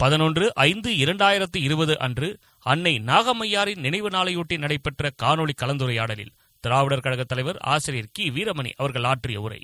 பதினொன்று 0.00 0.52
ஐந்து 0.54 0.90
இரண்டாயிரத்தி 0.90 1.58
இருபது 1.62 1.98
அன்று 1.98 2.28
அன்னை 2.62 2.92
நாகம்மையாரின் 3.06 3.80
நினைவு 3.80 4.08
நாளையொட்டி 4.08 4.56
நடைபெற்ற 4.58 5.10
காணொளி 5.22 5.54
கலந்துரையாடலில் 5.62 6.32
திராவிடர் 6.64 7.00
கழக 7.00 7.24
தலைவர் 7.24 7.56
ஆசிரியர் 7.64 8.10
கி. 8.12 8.30
வீரமணி 8.30 8.70
அவர்கள் 8.76 9.04
ஆற்றிய 9.04 9.40
உரை. 9.40 9.60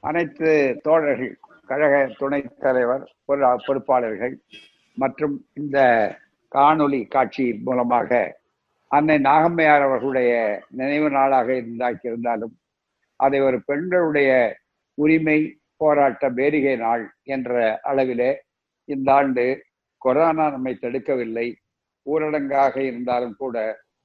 அனைத்து 0.00 0.50
தோழர்கள் 0.82 1.32
கழக 1.66 1.94
துணைத் 2.18 2.58
தலைவர் 2.58 3.04
பொறுப்பாளர்கள் 3.66 4.34
மற்றும் 4.96 5.46
இந்த 5.54 5.78
காணொலி 6.52 7.08
காட்சி 7.08 7.52
மூலமாக 7.64 8.10
அன்னை 8.90 9.18
நாகம்மையார் 9.18 9.82
அவர்களுடைய 9.82 10.30
நினைவு 10.70 11.10
நாளாக 11.10 11.48
இருந்தாக்கி 11.52 12.06
இருந்தாலும் 12.06 12.54
அதை 13.20 13.40
ஒரு 13.40 13.62
பெண்களுடைய 13.66 14.30
உரிமை 14.98 15.38
போராட்ட 15.76 16.30
பேரிகை 16.30 16.76
நாள் 16.76 17.04
என்ற 17.24 17.80
அளவிலே 17.84 18.30
இந்த 18.94 19.08
ஆண்டு 19.12 19.44
கொரோனா 20.02 20.44
நம்மை 20.54 20.72
தடுக்கவில்லை. 20.80 21.46
ஊரடங்காக 22.06 22.76
இருந்தாலும் 22.90 23.36
கூட 23.42 23.56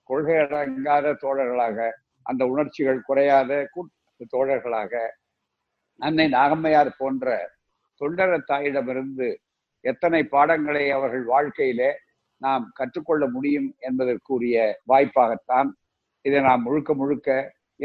கொள்கை 0.09 0.35
அடங்காத 0.35 1.13
தோழர்களாக 1.23 1.77
அந்த 2.30 2.41
உணர்ச்சிகள் 2.53 3.05
குறையாத 3.07 3.52
கூட்டு 3.73 4.26
தோழர்களாக 4.34 4.93
அன்னை 5.99 6.26
நாகம்மையார் 6.34 6.91
போன்ற 6.98 7.35
தொண்டர 8.02 8.40
தாயிடமிருந்து 8.52 9.27
எத்தனை 9.85 10.21
பாடங்களை 10.35 10.85
அவர்கள் 10.98 11.26
வாழ்க்கையிலே 11.34 11.90
நாம் 12.41 12.63
கற்றுக்கொள்ள 12.73 13.23
முடியும் 13.35 13.70
என்பதற்குரிய 13.88 14.55
வாய்ப்பாகத்தான் 14.91 15.70
இதை 16.26 16.40
நாம் 16.41 16.65
முழுக்க 16.67 16.93
முழுக்க 17.02 17.29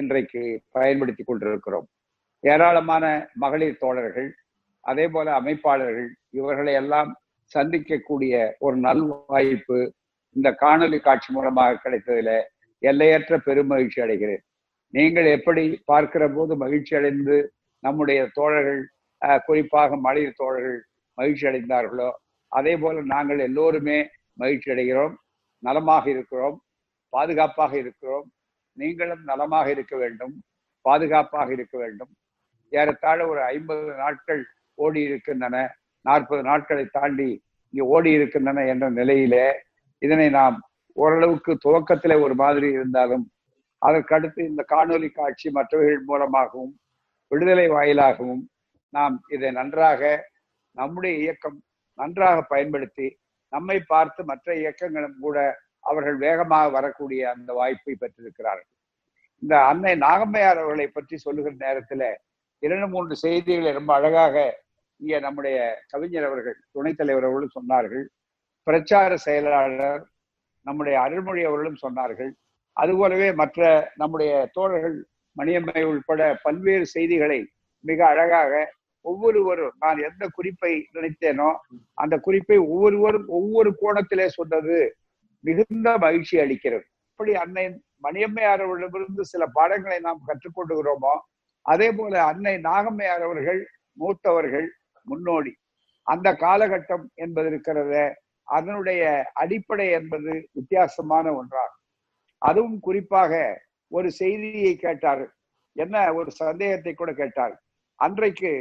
இன்றைக்கு 0.01 0.43
பயன்படுத்தி 0.77 1.23
கொண்டிருக்கிறோம். 1.25 1.87
ஏராளமான 2.45 3.05
மகளிர் 3.43 3.81
தோழர்கள் 3.85 4.29
அதே 4.81 5.07
போல 5.09 5.41
அமைப்பாளர்கள் 5.41 6.11
இவர்களை 6.31 6.73
எல்லாம் 6.75 7.11
சந்திக்கக்கூடிய 7.53 8.35
ஒரு 8.59 8.77
நல் 8.77 9.05
வாய்ப்பு 9.27 9.79
இந்த 10.37 10.49
காணொலி 10.61 10.99
காட்சி 11.01 11.33
மூலமாக 11.33 11.81
கிடைத்ததுல 11.85 12.33
எல்லையற்ற 12.83 13.37
பெருமகிழ்ச்சி 13.47 13.99
அடைகிறேன். 14.05 14.43
நீங்கள் 14.95 15.29
எப்படி 15.37 15.65
பார்க்கிற 15.85 16.25
போது 16.29 16.57
மகிழ்ச்சி 16.57 16.97
அடைந்து 16.97 17.37
நம்முடைய 17.83 18.21
தோழர்கள் 18.33 18.83
குறிப்பாக 19.47 19.97
மலைய 19.97 20.29
தோழர்கள் 20.37 20.79
மகிழ்ச்சி 21.19 21.45
அடைந்தார்களோ 21.47 22.11
அதே 22.53 22.77
போல 22.77 23.03
நாங்கள் 23.15 23.39
எல்லோருமே 23.39 23.99
மகிழ்ச்சி 24.33 24.69
அடைகிறோம். 24.71 25.15
நலமாக 25.63 26.05
இருக்கிறோம். 26.11 26.57
பாதுகாப்பாக 27.13 27.73
இருக்கிறோம். 27.77 28.27
நீங்களும் 28.79 29.23
நலமாக 29.25 29.67
இருக்க 29.71 29.95
வேண்டும். 29.97 30.35
பாதுகாப்பாக 30.85 31.53
இருக்க 31.53 31.79
வேண்டும். 31.79 32.13
ஏறத்தாழ 32.73 33.19
ஒரு 33.27 33.41
ஐம்பது 33.43 33.93
நாட்கள் 33.95 34.43
ஓடி 34.85 35.01
இருக்கின்றன 35.09 35.57
நாற்பது 36.05 36.43
நாட்களை 36.43 36.85
தாண்டி 36.99 37.31
இங்கே 37.75 37.85
ஓடி 37.95 38.11
இருக்கின்றன 38.19 38.65
என்ற 38.73 38.87
நிலையிலே 38.99 39.47
இதனை 40.03 40.29
நாம் 40.39 40.57
ஓரளவுக்கு 40.97 41.53
துவக்கத்திலே 41.65 42.17
ஒரு 42.27 42.35
மாதிரி 42.43 42.69
இருந்தாலும் 42.79 43.25
அதற்கடுத்து 43.83 44.41
இந்த 44.51 44.63
காணொலி 44.73 45.09
காட்சி 45.11 45.49
மற்றவர்கள் 45.59 46.09
மூலமாகவும் 46.11 46.73
விடுதலை 47.31 47.67
வாயிலாகவும் 47.75 48.43
நாம் 48.93 49.17
இதை 49.35 49.51
நன்றாக 49.59 50.03
நம்முடைய 50.77 51.15
இயக்கம் 51.23 51.59
நன்றாக 51.99 52.39
பயன்படுத்தி 52.53 53.07
நம்மை 53.53 53.77
பார்த்து 53.93 54.21
மற்ற 54.31 54.49
இயக்கங்களும் 54.63 55.19
கூட 55.25 55.39
அவர்கள் 55.89 56.17
வேகமாக 56.25 56.67
வரக்கூடிய 56.77 57.23
அந்த 57.35 57.51
வாய்ப்பை 57.59 57.95
பெற்றிருக்கிறார்கள். 57.95 58.69
இந்த 59.43 59.55
அன்னை 59.71 59.93
நாகம்மையார் 60.05 60.61
அவர்களை 60.63 60.87
பற்றி 60.89 61.17
சொல்லுகிற 61.25 61.55
நேரத்துல 61.65 62.03
இரண்டு 62.63 62.87
மூன்று 62.95 63.15
செய்திகளை 63.25 63.71
ரொம்ப 63.79 63.93
அழகாக 63.99 64.37
இங்கே 65.01 65.19
நம்முடைய 65.27 65.59
கவிஞர் 65.93 66.27
அவர்கள் 66.29 66.57
துணைத் 66.75 66.99
தலைவர் 67.01 67.27
அவர்களும் 67.29 67.57
சொன்னார்கள். 67.59 68.05
பிரச்சார 68.67 69.11
செயலாளர் 69.27 70.03
நம்முடைய 70.67 70.97
அருள்மொழி 71.01 71.43
அவர்களும் 71.45 71.83
சொன்னார்கள். 71.85 72.33
அதுபோலவே 72.77 73.29
மற்ற 73.41 73.61
நம்முடைய 74.01 74.33
தோழர்கள் 74.57 74.99
மணியம்மை 75.37 75.83
உட்பட 75.91 76.23
பல்வேறு 76.43 76.87
செய்திகளை 76.95 77.41
மிக 77.85 78.01
அழகாக 78.07 78.53
ஒவ்வொருவரும் 79.05 79.77
நான் 79.79 79.99
எந்த 80.09 80.25
குறிப்பை 80.37 80.73
நினைத்தேனோ 80.97 81.51
அந்த 82.03 82.15
குறிப்பை 82.27 82.59
ஒவ்வொருவரும் 82.73 83.29
ஒவ்வொரு 83.39 83.71
கோணத்திலே 83.83 84.27
சொன்னது 84.39 84.79
மிகுந்த 85.45 85.89
மகிழ்ச்சி 86.05 86.35
அளிக்கிறது. 86.45 86.85
இப்படி 87.13 87.33
அன்னை 87.43 87.65
மணியம்மையார் 88.07 88.65
அவர்களிடமிருந்து 88.65 89.25
சில 89.25 89.43
பாடங்களை 89.57 89.99
நாம் 90.09 90.27
கற்றுக்கொண்டுகிறோமோ 90.29 91.15
அதே 91.67 91.89
போல 91.93 92.15
அன்னை 92.31 92.55
நாகம்மையார் 92.69 93.25
அவர்கள் 93.29 93.61
மூத்தவர்கள் 93.99 94.69
முன்னோடி. 95.13 95.53
அந்த 96.07 96.29
காலகட்டம் 96.45 97.05
என்பது 97.25 97.49
இருக்கிறத 97.51 97.95
அதனுடைய 98.49 99.03
அடிப்படை 99.43 99.87
என்பது 99.99 100.33
வித்தியாசமான 100.59 101.27
ஒன்றாகும். 101.41 101.77
அதுவும் 102.43 102.79
குறிப்பாக 102.81 103.33
ஒரு 103.93 104.09
செய்தியை 104.21 104.73
கேட்டார் 104.77 105.25
என்ன 105.77 105.97
ஒரு 106.19 106.31
சந்தேகத்தை 106.43 106.93
கூட 106.95 107.11
கேட்டார் 107.13 107.55
அன்றைக்கு 107.99 108.53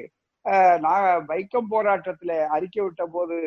நான் 0.86 1.08
வைக்கம் 1.32 1.70
போராட்டத்துல 1.74 2.32
அறிக்கை 2.56 2.82
விட்ட 2.84 3.04
போது 3.16 3.38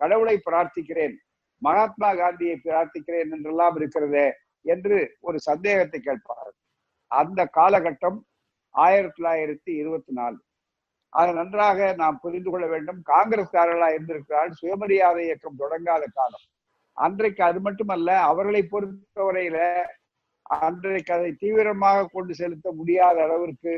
கடவுளை 0.00 0.36
பிரார்த்திக்கிறேன் 0.46 1.14
மகாத்மா 1.62 2.10
காந்தியை 2.14 2.56
பிரார்த்திக்கிறேன் 2.64 3.30
என்றெல்லாம் 3.36 3.76
இருக்கிறதே 3.80 4.26
என்று 4.64 4.98
ஒரு 5.20 5.38
சந்தேகத்தை 5.48 6.00
கேட்பார் 6.00 6.50
அந்த 7.10 7.40
காலகட்டம் 7.58 8.18
ஆயிரத்தி 8.74 9.18
தொள்ளாயிரத்தி 9.18 9.72
இருபத்தி 9.82 10.12
நாலு. 10.12 10.38
அதை 11.16 11.30
நன்றாக 11.34 11.78
நாம் 11.94 12.20
புரிந்து 12.20 12.50
கொள்ள 12.50 12.66
வேண்டும். 12.66 13.00
காங்கிரஸ்காரர்களா 13.12 13.88
இருந்திருக்கிறார் 13.94 14.50
சுயமரியாதை 14.60 15.22
இயக்கம் 15.24 15.60
தொடங்காத 15.62 16.04
காலம். 16.18 16.44
அன்றைக்கு 16.96 17.42
அது 17.44 17.58
மட்டுமல்ல 17.60 18.10
அவர்களை 18.30 18.62
பொறுத்தவரையில 18.72 19.58
அன்றைக்கு 20.60 21.12
அதை 21.14 21.30
தீவிரமாக 21.34 22.08
கொண்டு 22.12 22.32
செலுத்த 22.34 22.66
முடியாத 22.72 23.16
அளவிற்கு 23.22 23.72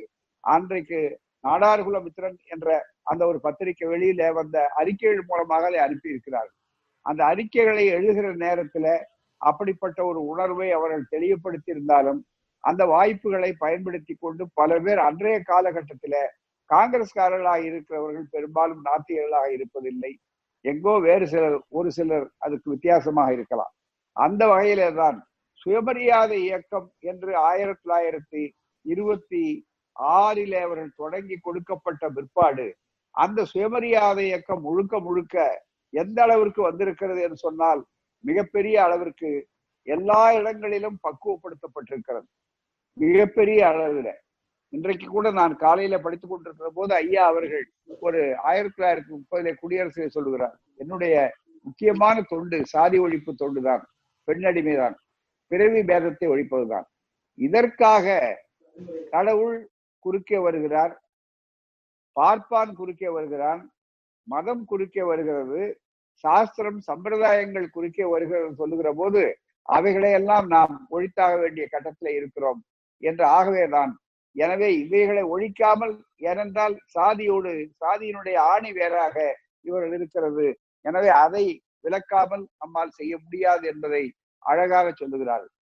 அன்றைக்கு 0.45 1.01
நாடார்குல 1.45 1.99
மித்திரன் 2.05 2.39
என்ற 2.47 2.69
அந்த 3.03 3.23
ஒரு 3.27 3.39
பத்திரிகை 3.41 3.87
வெளியில 3.89 4.23
வந்த 4.33 4.57
அறிக்கைகள் 4.81 5.29
மூலமாக 5.29 5.67
அதை 5.67 5.81
அனுப்பி 5.81 6.13
இருக்கிறார்கள் 6.13 6.57
அந்த 7.07 7.21
அறிக்கைகளை 7.25 7.85
எழுதுகிற 7.89 8.33
நேரத்துல 8.45 8.87
அப்படிப்பட்ட 9.41 9.99
ஒரு 10.05 10.21
உணர்வை 10.25 10.69
அவர்கள் 10.73 11.11
தெளிவுபடுத்தி 11.11 11.71
இருந்தாலும் 11.71 12.21
அந்த 12.65 12.83
வாய்ப்புகளை 12.87 13.51
பயன்படுத்தி 13.59 14.15
கொண்டு 14.15 14.45
பல 14.55 14.79
பேர் 14.79 15.01
அன்றைய 15.01 15.39
காலகட்டத்தில 15.51 16.15
காங்கிரஸ்காரர்களாக 16.71 17.63
இருக்கிறவர்கள் 17.65 18.27
பெரும்பாலும் 18.31 18.83
நாத்திகர்களாக 18.85 19.49
இருப்பதில்லை. 19.57 20.13
எங்கோ 20.65 20.99
வேறு 20.99 21.27
சிலர் 21.29 21.59
ஒரு 21.69 21.91
சிலர் 21.91 22.27
அதுக்கு 22.39 22.71
வித்தியாசமாக 22.71 23.33
இருக்கலாம். 23.33 23.73
அந்த 24.17 24.43
வகையிலே 24.47 24.89
தான் 24.95 25.19
சுயமரியாதை 25.63 26.39
இயக்கம் 26.39 26.89
என்று 27.11 27.37
ஆயிரத்தி 27.37 27.83
தொள்ளாயிரத்தி 27.85 28.43
இருபத்தி 28.83 29.43
ஆறிலே 29.97 30.61
அவர்கள் 30.61 30.93
தொடங்கி 30.97 31.37
கொடுக்கப்பட்ட 31.37 32.09
பிற்பாடு 32.09 32.67
அந்த 33.15 33.45
சுயமரியாதை 33.45 34.25
இயக்கம் 34.27 34.61
முழுக்க 34.61 35.01
முழுக்க 35.01 35.65
எந்த 35.95 36.19
அளவிற்கு 36.23 36.63
வந்திருக்கிறது 36.63 37.21
என்று 37.23 37.37
சொன்னால் 37.37 37.81
மிகப்பெரிய 38.25 38.77
அளவிற்கு 38.85 39.31
எல்லா 39.83 40.23
இடங்களிலும் 40.33 40.99
பக்குவப்படுத்தப்பட்டிருக்கிறது. 41.07 42.29
மிகப்பெரிய 42.97 43.61
அளவில். 43.69 44.13
இன்றைக்கு 44.69 45.07
கூட 45.07 45.31
நான் 45.31 45.57
காலையில 45.57 45.99
படித்துக் 45.99 46.31
கொண்டிருக்கிற 46.31 46.71
போது 46.75 46.95
ஐயா 46.95 47.27
அவர்கள் 47.27 47.71
ஒரு 48.01 48.39
ஆயிரத்தி 48.39 48.83
தொள்ளாயிரத்தி 48.83 49.17
முப்பதிலே 49.17 49.55
குடியரசு 49.55 50.11
சொல்லுகிறார். 50.11 50.61
என்னுடைய 50.75 51.35
முக்கியமான 51.63 52.23
தொண்டு 52.23 52.67
சாதி 52.67 52.99
ஒழிப்பு 52.99 53.31
தொண்டுதான். 53.39 53.83
பெண்ணடிமைதான். 54.27 54.95
பிறவி 55.47 55.81
பேதத்தை 55.81 56.25
ஒழிப்பதுதான். 56.25 56.85
இதற்காக 57.35 58.37
கடவுள் 59.11 59.71
குறுக்கே 59.99 60.39
வருகிறார் 60.39 61.03
பார்ப்பான் 62.13 62.75
குறுக்கே 62.75 63.09
வருகிறான் 63.09 63.73
மதம் 64.23 64.65
குறுக்கே 64.65 65.03
வருகிறது 65.03 65.81
சாஸ்திரம் 66.13 66.81
சம்பிரதாயங்கள் 66.87 67.69
குறுக்கே 67.69 68.05
வருகிறது 68.05 68.55
சொல்லுகிற 68.55 68.93
போது 68.97 69.39
அவைகளை 69.63 70.13
எல்லாம் 70.13 70.47
நாம் 70.47 70.87
ஒழித்தாக 70.91 71.41
வேண்டிய 71.41 71.67
கட்டத்தில் 71.71 72.15
இருக்கிறோம். 72.15 72.65
என்று 72.99 73.25
ஆகவேதான் 73.25 73.99
எனவே 74.39 74.69
இவைகளை 74.83 75.23
ஒழிக்காமல் 75.35 75.95
ஏனென்றால் 76.31 76.75
சாதியோடு 76.97 77.53
சாதியினுடைய 77.83 78.37
ஆணி 78.53 78.71
வேறாக 78.79 79.17
இவர்கள் 79.69 79.95
இருக்கிறது. 79.99 80.47
எனவே 80.85 81.11
அதை 81.25 81.45
விளக்காமல் 81.85 82.45
நம்மால் 82.61 82.97
செய்ய 82.99 83.15
முடியாது 83.25 83.65
என்பதை 83.73 84.03
அழகாக 84.43 84.87
சொல்லுகிறார்கள். 85.01 85.55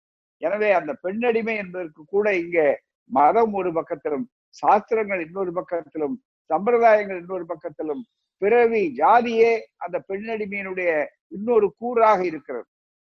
எனவே 0.41 0.69
அந்த 0.79 0.91
பெண்ணடிமை 1.03 1.55
என்பதற்கு 1.63 2.01
கூட 2.13 2.27
இங்கே 2.43 2.67
மதம் 3.09 3.53
ஒரு 3.59 3.69
பக்கத்திலும் 3.77 4.25
சாஸ்திரங்கள் 4.55 5.21
இன்னொரு 5.25 5.51
பக்கத்திலும் 5.59 6.15
சம்பிரதாயங்கள் 6.49 7.19
இன்னொரு 7.23 7.45
பக்கத்திலும் 7.51 8.03
பிறவி 8.41 8.81
ஜாதியே 9.01 9.51
அந்த 9.83 9.97
பெண்ணடிமையினுடைய 10.09 10.89
இன்னொரு 11.35 11.67
கூறாக 11.81 12.19
இருக்கிறது. 12.31 12.67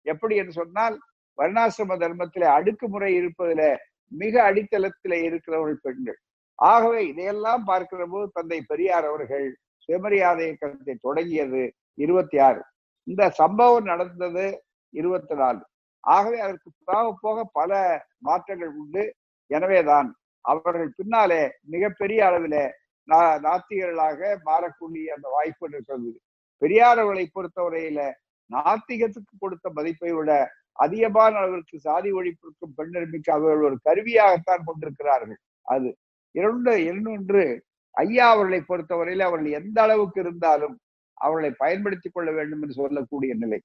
எப்படி 0.05 0.35
என்று 0.41 0.53
சொன்னால் 0.61 0.95
வர்ணாசிரம 1.37 1.95
தர்மத்திலே 2.03 2.47
அடுக்குமுறை 2.57 3.11
இருப்பதில 3.19 3.61
மிக 4.07 4.53
அடித்தளத்திலே 4.53 5.23
இருக்கிறவர்கள் 5.23 5.79
பெண்கள். 5.81 6.17
ஆகவே 6.55 7.07
இதையெல்லாம் 7.07 7.63
பார்க்கிற 7.63 8.05
போது 8.05 8.29
தந்தை 8.33 8.61
பெரியார் 8.61 9.05
அவர்கள் 9.05 9.57
சுயமரியாதை 9.77 10.45
இயக்கத்தை 10.45 10.95
தொடங்கியது 11.01 11.73
இருபத்தி 11.93 12.37
ஆறு 12.37 12.63
இந்த 13.03 13.29
சம்பவம் 13.29 13.83
நடந்தது 13.83 14.63
இருபத்தி 14.89 15.35
நாலு 15.35 15.65
ஆகவே 15.99 16.39
அதற்கு 16.39 16.71
போக 16.83 17.17
போக 17.21 17.49
பல 17.53 18.03
மாற்றங்கள் 18.17 18.67
உண்டு. 18.67 19.15
எனவேதான் 19.47 20.15
அவர்கள் 20.41 20.93
பின்னாலே 20.95 21.51
மிகப்பெரிய 21.61 22.25
அளவில 22.25 22.69
நா- 23.07 23.39
நாத்திகர்களாக 23.39 24.37
மாறக்கூடிய 24.45 25.05
அந்த 25.05 25.29
வாய்ப்பு 25.29 25.69
இருக்கிறது. 25.69 26.19
பெரியார் 26.57 26.99
அவர்களை 26.99 27.29
பொறுத்தவரையில 27.35 28.13
நாத்திகத்துக்கு 28.53 29.33
கொடுத்த 29.39 29.69
மதிப்பை 29.73 30.11
விட 30.11 30.51
அதிகமான 30.73 31.37
அளவிற்கு 31.37 31.79
சாதி 31.79 32.11
ஒழிப்பிற்கும் 32.11 32.73
பெண்ணிற்கு 32.75 33.31
அவர்கள் 33.31 33.63
ஒரு 33.63 33.77
கருவியாகத்தான் 33.89 34.63
கொண்டிருக்கிறார்கள். 34.65 35.37
அது 35.61 35.95
இரண்டு 36.31 36.83
இன்னொன்று 36.83 37.63
ஐயா 37.91 38.29
அவர்களை 38.29 38.59
பொறுத்தவரையில 38.67 39.19
அவர்கள் 39.19 39.51
எந்த 39.51 39.81
அளவுக்கு 39.81 40.21
இருந்தாலும் 40.21 40.79
அவர்களை 41.13 41.51
பயன்படுத்திக் 41.57 42.13
கொள்ள 42.13 42.31
வேண்டும் 42.31 42.61
என்று 42.61 42.73
சொல்லக்கூடிய 42.73 43.35
நிலை. 43.35 43.61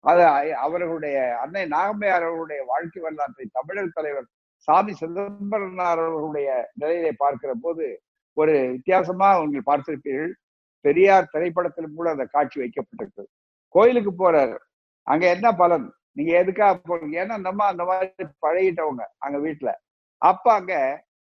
அது 0.00 0.56
அவர்களுடைய 0.56 1.38
அன்னை 1.38 1.62
நாகம்மையார் 1.62 2.24
அவர்களுடைய 2.26 2.62
வாழ்க்கை 2.66 3.02
வரலாற்றை 3.02 3.48
தமிழர் 3.52 3.94
தலைவர் 3.94 4.26
சாமி 4.56 4.94
சிதம்பரனார் 4.94 5.98
அவர்களுடைய 5.98 6.70
நிலையிலே 6.74 7.12
பார்க்கிற 7.12 7.52
போது 7.60 8.02
ஒரு 8.32 8.68
வித்தியாசமா 8.70 9.44
நீங்கள் 9.44 9.66
பார்த்திருப்பீர்கள். 9.66 10.32
பெரியார் 10.80 11.28
திரைப்படத்தில் 11.30 11.94
கூட 11.94 12.10
அந்த 12.10 12.24
காட்சி 12.24 12.60
வைக்கப்பட்டிருக்கிறது. 12.60 13.30
கோயிலுக்கு 13.68 14.12
போறார். 14.12 14.56
அங்க 15.02 15.34
என்ன 15.34 15.52
பலன்? 15.52 15.92
நீங்க 16.16 16.32
எதுக்காக 16.38 16.74
போறீங்க 16.88 17.16
ஏன்னா 17.22 17.36
நம்ம 17.46 17.66
அந்த 17.72 17.82
மாதிரி 17.90 18.24
பழகிட்டவங்க 18.44 19.04
அங்க 19.18 19.38
வீட்டுல 19.46 19.70
அப்ப 20.22 20.46
அங்க 20.52 20.74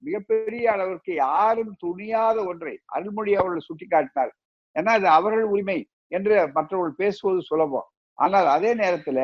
மிகப்பெரிய 0.04 0.66
அளவிற்கு 0.74 1.12
யாரும் 1.26 1.74
துணியாத 1.84 2.38
ஒன்றை 2.46 2.74
அருள்மொழி 2.96 3.32
அவர்கள் 3.36 3.68
சுட்டி 3.68 3.86
காட்டினார் 3.88 4.32
ஏன்னா 4.76 4.92
அது 5.00 5.08
அவர்கள் 5.10 5.52
உரிமை 5.54 5.78
என்று 6.12 6.36
மற்றவர்கள் 6.56 7.00
பேசுவது 7.02 7.42
சுலபம். 7.42 7.88
ஆனால் 8.18 8.48
அதே 8.48 8.72
நேரத்துல 8.76 9.20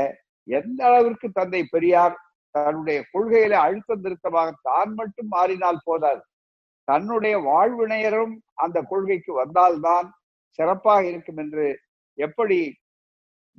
எந்த 0.48 0.80
அளவிற்கு 0.86 1.28
தந்தை 1.32 1.62
பெரியார் 1.74 2.16
தன்னுடைய 2.56 3.00
கொள்கையில 3.14 3.54
அழுத்தம் 3.66 4.04
திருத்தமாக 4.04 4.50
தான் 4.68 4.92
மட்டும் 4.94 5.30
மாறினால் 5.30 5.86
போதாது. 5.86 6.22
தன்னுடைய 6.88 7.36
வாழ்வினையரும் 7.50 8.34
அந்த 8.56 8.78
கொள்கைக்கு 8.92 9.32
வந்தால்தான் 9.34 10.08
சிறப்பாக 10.60 11.04
இருக்கும் 11.12 11.40
என்று 11.44 11.66
எப்படி 12.18 12.60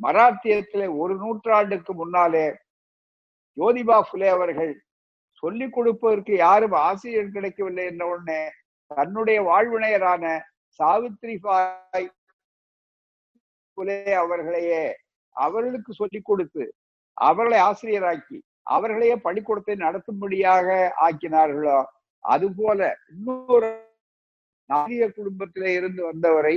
மராத்தியத்திலே 0.00 0.86
ஒரு 0.98 1.14
நூற்றாண்டுக்கு 1.14 1.92
முன்னாலே 1.94 2.46
ஜோதிபா 3.56 3.98
புலே 4.02 4.28
அவர்கள் 4.28 4.72
சொல்லிக் 5.42 5.74
கொடுப்பதற்கு 5.74 6.32
யாரும் 6.36 6.76
ஆசிரியர் 6.80 7.34
கிடைக்கவில்லை 7.36 7.84
என்ற 7.84 8.04
உடனே 8.06 8.40
தன்னுடைய 8.90 9.38
வாழ்வினையரான 9.42 10.24
சாவித்ரி 10.80 11.34
பாய் 11.36 12.08
புலே 13.78 13.98
அவர்களையே 14.14 14.84
அவர்களுக்கு 15.36 15.92
சொல்லிக் 15.92 16.28
கொடுத்து 16.28 16.64
அவர்களை 17.16 17.58
ஆசிரியராக்கி 17.60 18.38
அவர்களையே 18.66 19.16
பள்ளிக்கூடத்தை 19.16 19.74
நடத்தும்படியாக 19.76 20.68
ஆக்கினார்களோ 21.06 21.78
அதுபோல 22.24 22.80
இன்னொரு 23.08 23.70
நாதிக 24.70 25.08
குடும்பத்திலே 25.08 25.70
இருந்து 25.74 26.02
வந்தவரை 26.06 26.54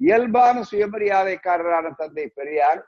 இயல்பான 0.00 0.56
சுயமரியாதைக்காரரான 0.70 1.86
தந்தை 1.96 2.26
பெரியார் 2.38 2.80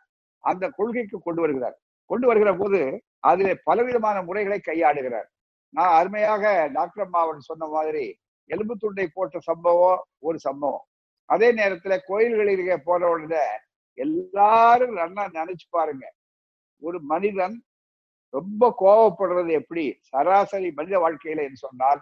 அந்த 0.44 0.64
கொள்கைக்கு 0.68 1.16
கொண்டு 1.20 1.40
வருகிறார். 1.42 1.76
கொண்டு 2.10 2.26
வருகிற 2.26 2.50
போது 2.56 2.80
அதிலே 3.20 3.54
பலவிதமான 3.68 4.16
முறைகளை 4.22 4.58
கையாடுகிறார் 4.60 5.28
நான் 5.74 5.94
அருமையாக 6.00 6.44
டாக்டர் 6.76 7.04
அம்மா 7.04 7.22
சொன்ன 7.48 7.66
மாதிரி 7.66 8.04
எலும்பு 8.50 8.74
துண்டை 8.76 9.06
போட்ட 9.14 9.38
சம்பவம் 9.40 10.02
ஒரு 10.18 10.38
சம்பவம். 10.38 10.84
அதே 11.28 11.48
நேரத்துல 11.52 11.94
கோயில்களிலே 12.10 12.76
போன 12.84 13.08
உடனே 13.08 13.46
எல்லாரும் 13.98 14.94
நல்லா 15.00 15.24
நினைச்சு 15.38 15.66
பாருங்க. 15.70 16.04
ஒரு 16.82 16.98
மனிதன் 17.12 17.56
ரொம்ப 18.34 18.62
கோவப்படுறது 18.80 19.52
எப்படி? 19.60 19.84
சராசரி 20.10 20.68
மனித 20.78 20.96
வாழ்க்கையில 21.04 21.44
என்று 21.46 21.60
சொன்னால் 21.66 22.00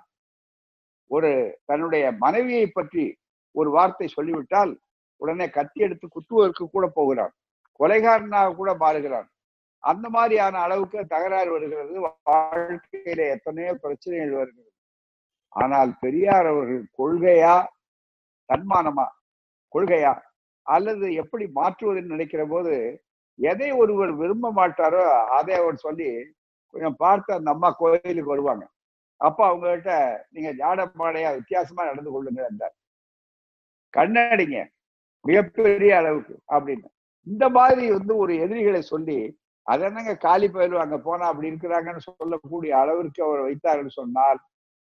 ஒரு 1.10 1.30
தன்னுடைய 1.64 2.04
மனைவியை 2.24 2.66
பற்றி 2.68 3.04
ஒரு 3.54 3.70
வார்த்தை 3.70 4.06
சொல்லிவிட்டால் 4.16 4.72
உடனே 5.16 5.48
கத்தி 5.50 5.80
எடுத்து 5.80 6.08
குத்துவதற்கு 6.08 6.64
கூட 6.70 6.86
போகிறான். 6.86 7.32
கொலைகாரனாக 7.80 8.54
கூட 8.54 8.74
மாறுகிறான். 8.74 9.28
அந்த 9.78 10.08
மாதிரியான 10.08 10.58
அளவுக்கு 10.58 11.06
தகராறு 11.06 11.50
வருகிறது. 11.50 12.08
வாழ்க்கையில 12.30 13.28
எத்தனையோ 13.30 13.74
பிரச்சனைகள் 13.74 14.30
வருகிறது. 14.30 14.70
ஆனால் 15.48 15.98
பெரியார் 16.00 16.46
அவர்கள் 16.46 16.84
கொள்கையா? 16.98 17.66
தன்மானமா? 18.48 19.06
கொள்கையா? 19.74 20.20
அல்லது 20.62 21.14
எப்படி 21.14 21.44
மாற்றுவதுன்னு 21.54 22.14
நினைக்கிற 22.14 22.46
போது 22.46 23.02
எதை 23.38 23.70
ஒருவர் 23.72 24.12
விரும்ப 24.12 24.52
மாட்டாரோ 24.52 25.02
அதை 25.24 25.54
அவர் 25.54 25.76
சொல்லி 25.76 26.34
கொஞ்சம் 26.66 26.96
பார்த்து 26.96 27.34
அந்த 27.34 27.50
அம்மா 27.50 27.70
கோயிலுக்கு 27.70 28.24
வருவாங்க. 28.24 28.68
அப்ப 29.16 29.46
அவங்க 29.46 29.70
கிட்ட 29.70 30.26
நீங்க 30.30 30.50
ஜாட 30.52 30.78
மாடையா 30.98 31.34
வித்தியாசமா 31.34 31.84
நடந்து 31.84 32.10
கொள்ளுங்க 32.10 32.48
என்றார். 32.48 32.74
கண்ணடிங்க. 33.96 34.58
மிகப்பெரிய 35.26 35.96
அளவுக்கு 35.96 36.34
அப்படின்னு. 36.48 36.88
இந்த 37.26 37.48
மாதிரி 37.48 37.90
வந்து 37.90 38.16
ஒரு 38.16 38.32
எதிரிகளை 38.38 38.82
சொல்லி 38.82 39.18
அதென்னங்க 39.66 40.16
காலி 40.16 40.48
பயிலும் 40.48 40.80
அங்க 40.80 40.98
போனா 40.98 41.26
அப்படி 41.26 41.50
இருக்கிறாங்கன்னு 41.50 42.06
சொல்லக்கூடிய 42.08 42.72
அளவிற்கு 42.78 43.24
அவர் 43.24 43.40
வைத்தார்கள் 43.40 43.96
சொன்னால் 43.98 44.40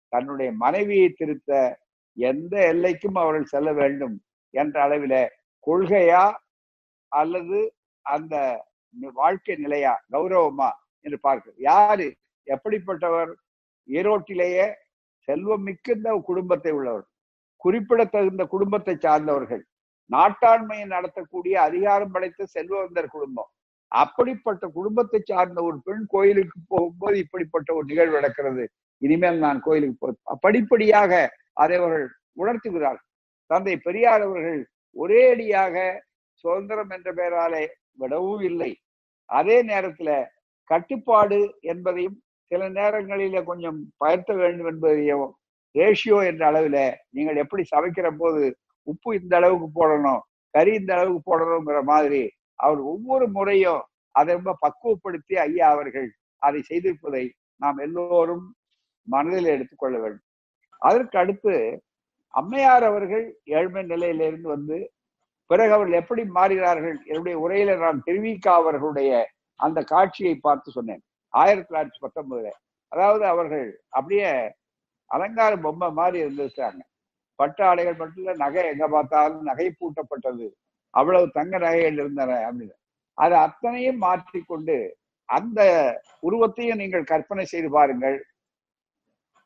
தன்னுடைய 0.07 0.51
மனைவியை 0.51 1.09
திருத்த 1.09 1.79
எந்த 2.17 2.53
எல்லைக்கும் 2.73 3.17
அவர்கள் 3.19 3.51
செல்ல 3.53 3.73
வேண்டும் 3.73 4.15
என்ற 4.53 4.75
அளவில 4.87 5.27
கொள்கையா 5.67 6.23
அல்லது 7.07 7.59
அந்த 8.01 8.35
வாழ்க்கை 9.13 9.55
நிலையா 9.55 9.93
கௌரவமா 10.11 10.69
என்று 11.05 11.19
பார்க்க. 11.19 11.53
யாரு? 11.57 12.07
எப்படிப்பட்டவர்? 12.47 13.31
ஈரோட்டிலேயே 13.87 14.73
செல்வம் 15.27 15.63
மிக்க 15.63 16.17
குடும்பத்தை 16.19 16.71
உள்ளவர். 16.71 17.05
குறிப்பிடத்தகுந்த 17.55 18.45
குடும்பத்தை 18.45 18.95
சார்ந்தவர்கள். 18.99 19.63
நாட்டாண்மையை 20.09 20.85
நடத்தக்கூடிய 20.95 21.55
அதிகாரம் 21.67 22.13
படைத்த 22.13 22.47
செல்வந்தர் 22.55 23.13
குடும்பம். 23.15 23.49
அப்படிப்பட்ட 23.91 24.63
குடும்பத்தை 24.77 25.19
சார்ந்த 25.29 25.59
ஒரு 25.67 25.77
பெண் 25.87 26.05
கோயிலுக்கு 26.13 26.57
போகும்போது 26.73 27.17
இப்படிப்பட்ட 27.23 27.69
ஒரு 27.77 27.85
நிகழ்வு 27.91 28.17
நடக்கிறது. 28.19 28.63
இனிமேல் 29.01 29.39
நான் 29.45 29.59
கோயிலுக்கு 29.67 29.97
போ 30.03 30.35
படிப்படியாக 30.45 31.11
அதை 31.61 31.75
அவர்கள் 31.77 32.07
உணர்த்துகிறார்கள். 32.41 33.07
தந்தை 33.49 33.75
பெரியார் 33.87 34.23
அவர்கள் 34.27 34.59
ஒரே 34.95 35.21
அடியாக 35.33 35.75
சுதந்திரம் 36.43 36.91
என்ற 36.97 37.09
பெயராலே 37.19 37.63
விடவும் 38.01 38.43
இல்லை. 38.49 38.71
அதே 39.29 39.57
நேரத்துல 39.71 40.09
கட்டுப்பாடு 40.69 41.39
என்பதையும் 41.71 42.17
சில 42.51 42.63
நேரங்களில 42.77 43.39
கொஞ்சம் 43.49 43.79
பயர்த்த 43.97 44.31
வேண்டும் 44.41 44.69
என்பதையும் 44.71 45.25
ரேஷியோ 45.75 46.19
என்ற 46.29 46.43
அளவுல 46.51 46.77
நீங்கள் 47.17 47.41
எப்படி 47.43 47.63
சமைக்கிற 47.73 48.07
போது 48.21 48.43
உப்பு 48.83 49.15
இந்த 49.21 49.35
அளவுக்கு 49.35 49.67
போடணும் 49.79 50.21
கறி 50.53 50.71
இந்த 50.73 50.93
அளவுக்கு 50.95 51.21
போடணுங்கிற 51.29 51.83
மாதிரி 51.83 52.29
அவர் 52.55 52.79
ஒவ்வொரு 52.79 53.27
முறையும் 53.27 53.81
அதை 54.11 54.33
ரொம்ப 54.33 54.57
பக்குவப்படுத்தி 54.61 55.35
ஐயா 55.35 55.69
அவர்கள் 55.69 56.09
அதை 56.37 56.63
செய்திருப்பதை 56.69 57.29
நாம் 57.55 57.77
எல்லோரும் 57.77 58.55
மனதில் 59.03 59.45
எடுத்துக்கொள்ள 59.45 59.99
வேண்டும். 59.99 60.27
அதற்கு 60.77 61.17
அடுத்து 61.19 61.83
அம்மையார் 62.29 62.83
அவர்கள் 62.83 63.25
ஏழ்மை 63.43 63.83
நிலையிலிருந்து 63.83 64.47
வந்து 64.47 64.91
பிறகு 65.45 65.73
அவர்கள் 65.73 65.99
எப்படி 66.01 66.23
மாறுகிறார்கள் 66.23 66.97
என்னுடைய 67.05 67.35
உரையில 67.47 67.77
நான் 67.77 68.03
திருவிக்கா 68.05 68.51
அவர்களுடைய 68.61 69.29
அந்த 69.55 69.83
காட்சியை 69.83 70.35
பார்த்து 70.35 70.71
சொன்னேன். 70.71 71.01
ஆயிரத்தி 71.29 71.75
தொள்ளாயிரத்தி 71.75 72.03
பத்தொன்பதுல. 72.05 72.49
அதாவது 72.87 73.25
அவர்கள் 73.25 73.81
அப்படியே 73.89 74.55
அலங்கார 75.05 75.57
பொம்மை 75.57 75.91
மாதிரி 75.91 76.17
இருந்திருக்கிறாங்க. 76.23 76.81
பட்டு 77.39 77.61
ஆடைகள் 77.63 77.99
மட்டும் 78.01 78.23
இல்ல 78.23 78.33
நகை 78.43 78.63
எங்க 78.73 78.85
பார்த்தாலும் 78.87 79.43
நகை 79.49 79.67
பூட்டப்பட்டது. 79.79 80.47
அவ்வளவு 80.93 81.25
தங்க 81.37 81.53
நகைகள் 81.65 81.99
இருந்தன 82.01 82.31
அப்படின்னு. 82.47 82.75
அதை 83.17 83.37
அத்தனையும் 83.39 84.01
மாற்றிக்கொண்டு 84.05 84.77
அந்த 85.29 85.59
உருவத்தையும் 86.27 86.81
நீங்கள் 86.81 87.09
கற்பனை 87.11 87.45
செய்து 87.45 87.69
பாருங்கள். 87.69 88.17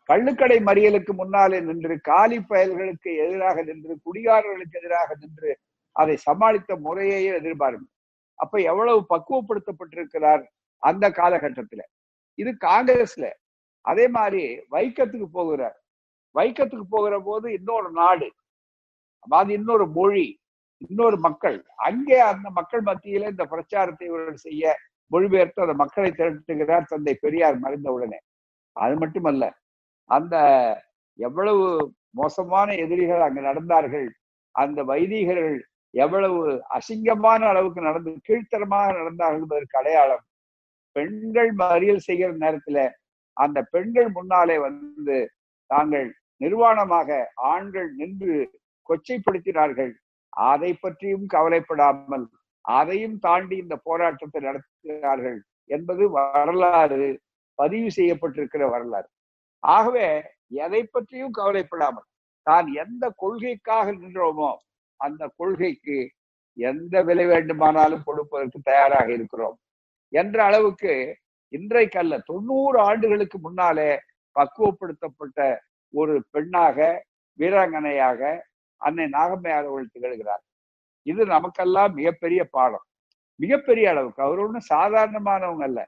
கள்ளுக்கடை 0.10 0.58
மறியலுக்கு 0.70 1.12
முன்னாலே 1.14 1.58
நின்று 1.68 1.96
காலி 2.02 2.38
பயல்களுக்கு 2.52 3.12
எதிராக 3.26 3.64
நின்று 3.64 3.94
குடிகாரர்களுக்கு 4.06 4.80
எதிராக 4.82 5.16
நின்று 5.22 5.52
அதை 5.96 6.16
சமாளித்த 6.28 6.72
முறையையே 6.86 7.32
எதிர்பாருங்க 7.42 7.88
அப்ப 8.40 8.60
எவ்வளவு 8.72 9.00
பக்குவப்படுத்தப்பட்டிருக்கிறார் 9.14 10.44
அந்த 10.84 11.06
காலகட்டத்துல. 11.20 11.82
இது 12.40 12.52
காங்கிரஸ்ல. 12.66 13.26
அதே 13.86 14.06
மாதிரி 14.08 14.44
வைக்கத்துக்கு 14.70 15.28
போகிறார். 15.32 15.78
வைக்கத்துக்கு 16.36 16.86
போகிற 16.88 17.16
போது 17.22 17.48
இன்னொரு 17.58 17.90
நாடு 18.00 18.28
அதாவது 19.28 19.52
இன்னொரு 19.58 19.86
மொழி 19.98 20.26
இன்னொரு 20.82 21.18
மக்கள் 21.26 21.58
அங்கே 21.88 22.18
அந்த 22.30 22.48
மக்கள் 22.58 22.84
மத்தியில 22.88 23.30
இந்த 23.34 23.44
பிரச்சாரத்தை 23.52 24.06
இவர்கள் 24.10 24.44
செய்ய 24.46 24.64
மொழிபெயர்த்து 25.12 25.66
அந்த 25.66 25.76
மக்களை 25.82 26.10
திரட்டுகிறார் 26.12 26.90
தந்தை 26.92 27.14
பெரியார் 27.24 27.62
மறைந்த 27.64 27.90
உடனே. 27.92 28.20
அது 28.76 28.96
மட்டுமல்ல 29.02 29.44
அந்த 30.10 30.36
எவ்வளவு 31.20 31.66
மோசமான 32.14 32.70
எதிரிகள் 32.84 33.24
அங்கு 33.26 33.42
நடந்தார்கள் 33.42 34.08
அந்த 34.56 34.80
வைதிகர்கள் 34.84 35.60
எவ்வளவு 35.94 36.40
அசிங்கமான 36.78 37.42
அளவுக்கு 37.48 37.82
நடந்து 37.82 38.12
கீழ்த்தரமாக 38.28 38.88
நடந்தார்கள் 39.00 39.40
என்பதற்கு 39.40 39.80
அடையாளம் 39.80 40.24
பெண்கள் 40.96 41.52
மறியல் 41.62 42.06
செய்கிற 42.08 42.30
நேரத்துல 42.44 42.80
அந்த 43.38 43.60
பெண்கள் 43.74 44.10
முன்னாலே 44.10 44.58
வந்து 44.60 45.18
தாங்கள் 45.70 46.10
நிர்வாணமாக 46.44 47.10
ஆண்கள் 47.52 47.90
நின்று 48.00 48.36
கொச்சைப்படுத்தினார்கள். 48.90 49.92
அதை 50.52 50.72
பற்றியும் 50.84 51.28
கவலைப்படாமல் 51.36 52.26
அதையும் 52.66 53.18
தாண்டி 53.26 53.56
இந்த 53.64 53.76
போராட்டத்தை 53.88 54.40
நடத்துகிறார்கள் 54.48 55.40
என்பது 55.70 56.04
வரலாறு 56.16 57.02
பதிவு 57.60 57.90
செய்யப்பட்டிருக்கிற 57.98 58.64
வரலாறு. 58.74 59.10
ஆகவே 59.64 60.08
எதை 60.66 60.82
பற்றியும் 60.86 61.36
கவலைப்படாமல் 61.40 62.08
தான் 62.48 62.68
எந்த 62.84 63.04
கொள்கைக்காக 63.22 63.86
நின்றோமோ 64.00 64.52
அந்த 65.00 65.24
கொள்கைக்கு 65.40 65.98
எந்த 66.58 66.96
விலை 67.08 67.26
வேண்டுமானாலும் 67.34 68.06
கொடுப்பதற்கு 68.08 68.60
தயாராக 68.72 69.08
இருக்கிறோம். 69.18 69.56
என்ற 70.14 70.38
அளவுக்கு 70.50 70.94
இன்றைக்கல்ல 71.54 72.16
தொண்ணூறு 72.32 72.78
ஆண்டுகளுக்கு 72.90 73.38
முன்னாலே 73.46 73.92
பக்குவப்படுத்தப்பட்ட 74.36 75.40
ஒரு 75.94 76.14
பெண்ணாக 76.34 76.78
வீராங்கனையாக 77.40 78.22
அன்னை 78.82 79.06
நாகம்மையாக 79.18 79.68
அவர்கள் 79.70 79.94
திகழ்கிறார். 79.96 80.44
இது 81.06 81.22
நமக்கெல்லாம் 81.36 81.92
மிகப்பெரிய 82.00 82.42
பாடம். 82.56 82.86
மிகப்பெரிய 83.40 83.86
அளவுக்கு. 83.94 84.22
அவர் 84.28 84.42
ஒன்றும் 84.46 84.70
சாதாரணமானவங்க 84.74 85.66
அல்ல. 85.70 85.82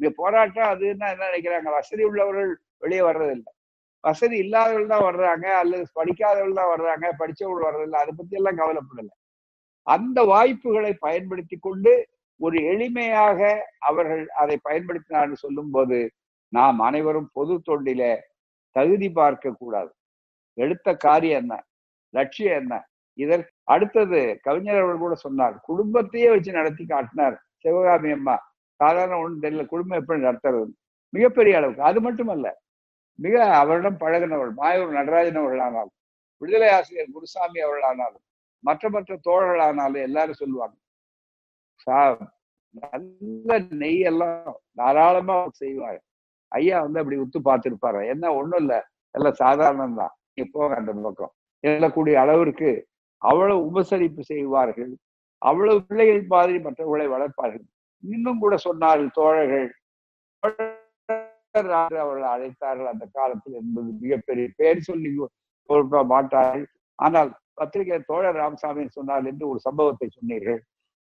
இந்த 0.00 0.08
போராட்டம் 0.20 0.70
அதுன்னா 0.72 1.06
என்ன 1.14 1.26
நினைக்கிறாங்க? 1.28 1.68
வசதி 1.78 2.02
உள்ளவர்கள் 2.04 2.50
வெளியே 2.84 3.02
வர்றதில்லை. 3.02 3.50
வசதி 4.04 4.36
இல்லாதவர்கள் 4.44 4.92
தான் 4.94 5.06
வர்றாங்க 5.08 5.46
அல்லது 5.60 5.84
படிக்காதவர்கள் 5.92 6.58
தான் 6.60 6.72
வர்றாங்க 6.74 7.06
படிச்சவர்கள் 7.20 7.68
வர்றதில்லை. 7.68 8.00
அதை 8.02 8.12
பத்தி 8.16 8.36
எல்லாம் 8.36 8.60
கவலைப்படலை. 8.62 9.14
அந்த 9.86 10.18
வாய்ப்புகளை 10.24 10.92
பயன்படுத்தி 11.06 11.56
கொண்டு 11.56 11.92
ஒரு 12.40 12.58
எளிமையாக 12.72 13.40
அவர்கள் 13.78 14.22
அதை 14.42 14.56
பயன்படுத்தினார்னு 14.68 15.36
சொல்லும்போது 15.44 15.98
நாம் 16.52 16.78
அனைவரும் 16.78 17.28
பொது 17.32 17.54
தொண்டில 17.68 18.02
தகுதி 18.76 19.08
பார்க்க 19.18 19.52
கூடாது 19.60 19.90
எடுத்த 20.58 20.88
காரியம் 21.04 21.40
என்ன? 21.42 21.54
லட்சியம் 22.14 22.58
என்ன? 22.60 22.74
இதற்கு 23.18 23.52
அடுத்தது 23.74 24.20
கவிஞர் 24.46 24.78
அவர்கள் 24.80 25.04
கூட 25.04 25.14
சொன்னார் 25.24 25.54
குடும்பத்தையே 25.68 26.28
வச்சு 26.32 26.50
நடத்தி 26.58 26.84
காட்டினார் 26.86 27.36
சிவகாமி 27.64 28.10
அம்மா. 28.16 28.36
சாதாரண 28.80 29.14
ஒன்றும் 29.22 29.42
தெரியல 29.44 29.64
குடும்பம் 29.72 30.00
எப்படி 30.00 30.20
நடத்துறது? 30.26 30.72
மிகப்பெரிய 31.12 31.58
அளவுக்கு. 31.58 31.82
அது 31.90 31.98
மட்டுமல்ல 32.06 32.46
மிக 33.18 33.34
அவரிடம் 33.60 34.00
பழகினவள் 34.02 34.52
மாயூர் 34.58 34.96
நடராஜன் 34.98 35.40
அவர்கள் 35.40 35.62
ஆனாலும் 35.66 35.94
விடுதலை 36.42 36.68
ஆசிரியர் 36.76 37.14
குருசாமி 37.14 37.58
அவர்கள் 37.66 37.86
ஆனாலும் 37.90 38.24
மற்ற 38.64 38.88
மற்ற 38.88 39.16
தோழர்கள் 39.26 39.62
ஆனாலும் 39.66 40.04
எல்லாரும் 40.08 40.40
சொல்லுவாங்க 40.42 40.76
நல்ல 42.84 43.50
நெய் 43.82 44.02
எல்லாம் 44.10 44.50
தாராளமா 44.78 45.36
செய்வாங்க 45.60 46.00
ஐயா 46.58 46.76
வந்து 46.86 47.00
அப்படி 47.00 47.18
உத்து 47.24 47.38
பார்த்திருப்பாரு. 47.48 48.00
என்ன 48.12 48.32
ஒண்ணும் 48.40 48.60
இல்ல. 48.64 48.74
எல்லாம் 49.14 49.40
சாதாரணம் 49.44 49.98
தான் 50.00 50.14
போக 50.54 50.68
அந்த 50.80 50.92
பக்கம். 51.06 51.32
எழக்கூடிய 51.64 52.14
அளவிற்கு 52.22 52.70
அவ்வளவு 53.22 53.60
உபசரிப்பு 53.68 54.22
செய்வார்கள். 54.32 54.92
அவ்வளவு 55.42 55.78
பிள்ளைகள் 55.88 56.20
மாதிரி 56.34 56.58
மற்றவர்களை 56.66 57.06
வளர்ப்பார்கள். 57.14 57.66
இன்னும் 58.04 58.42
கூட 58.44 58.54
சொன்னார்கள் 58.66 59.10
தோழர்கள் 59.18 59.68
அவர்கள் 61.96 62.28
அழைத்தார்கள். 62.34 62.88
அந்த 62.92 63.04
காலத்தில் 63.18 63.58
என்பது 63.60 63.90
மிகப்பெரிய 64.04 64.46
பேர் 64.58 64.86
சொல்லி 64.88 65.10
கொடுக்க 65.68 66.02
மாட்டார்கள். 66.12 66.66
ஆனால் 66.98 67.30
பத்திரிகை 67.60 67.98
தோழர் 68.10 68.40
ராமசாமி 68.42 68.82
சொன்னார் 68.98 69.28
என்று 69.30 69.44
ஒரு 69.52 69.60
சம்பவத்தை 69.66 70.08
சொன்னீர்கள். 70.16 70.60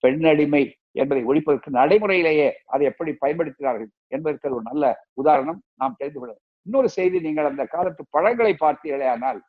பெண்ணடிமை 0.04 0.64
என்பதை 0.98 1.22
ஒழிப்பதற்கு 1.24 1.70
நடைமுறையிலேயே 1.72 2.50
அதை 2.66 2.86
எப்படி 2.86 3.12
பயன்படுத்தினார்கள் 3.22 3.90
என்பதற்கு 4.08 4.50
ஒரு 4.50 4.64
நல்ல 4.64 4.86
உதாரணம் 5.14 5.60
நாம் 5.76 5.98
தெரிந்து 5.98 6.20
கொள்ள 6.20 6.34
இன்னொரு 6.66 6.90
செய்தி 6.90 7.18
நீங்கள் 7.20 7.46
அந்த 7.46 7.64
காலத்து 7.66 8.04
பழங்களை 8.10 8.54
பார்த்தீர்களே 8.56 9.08
ஆனால் 9.08 9.40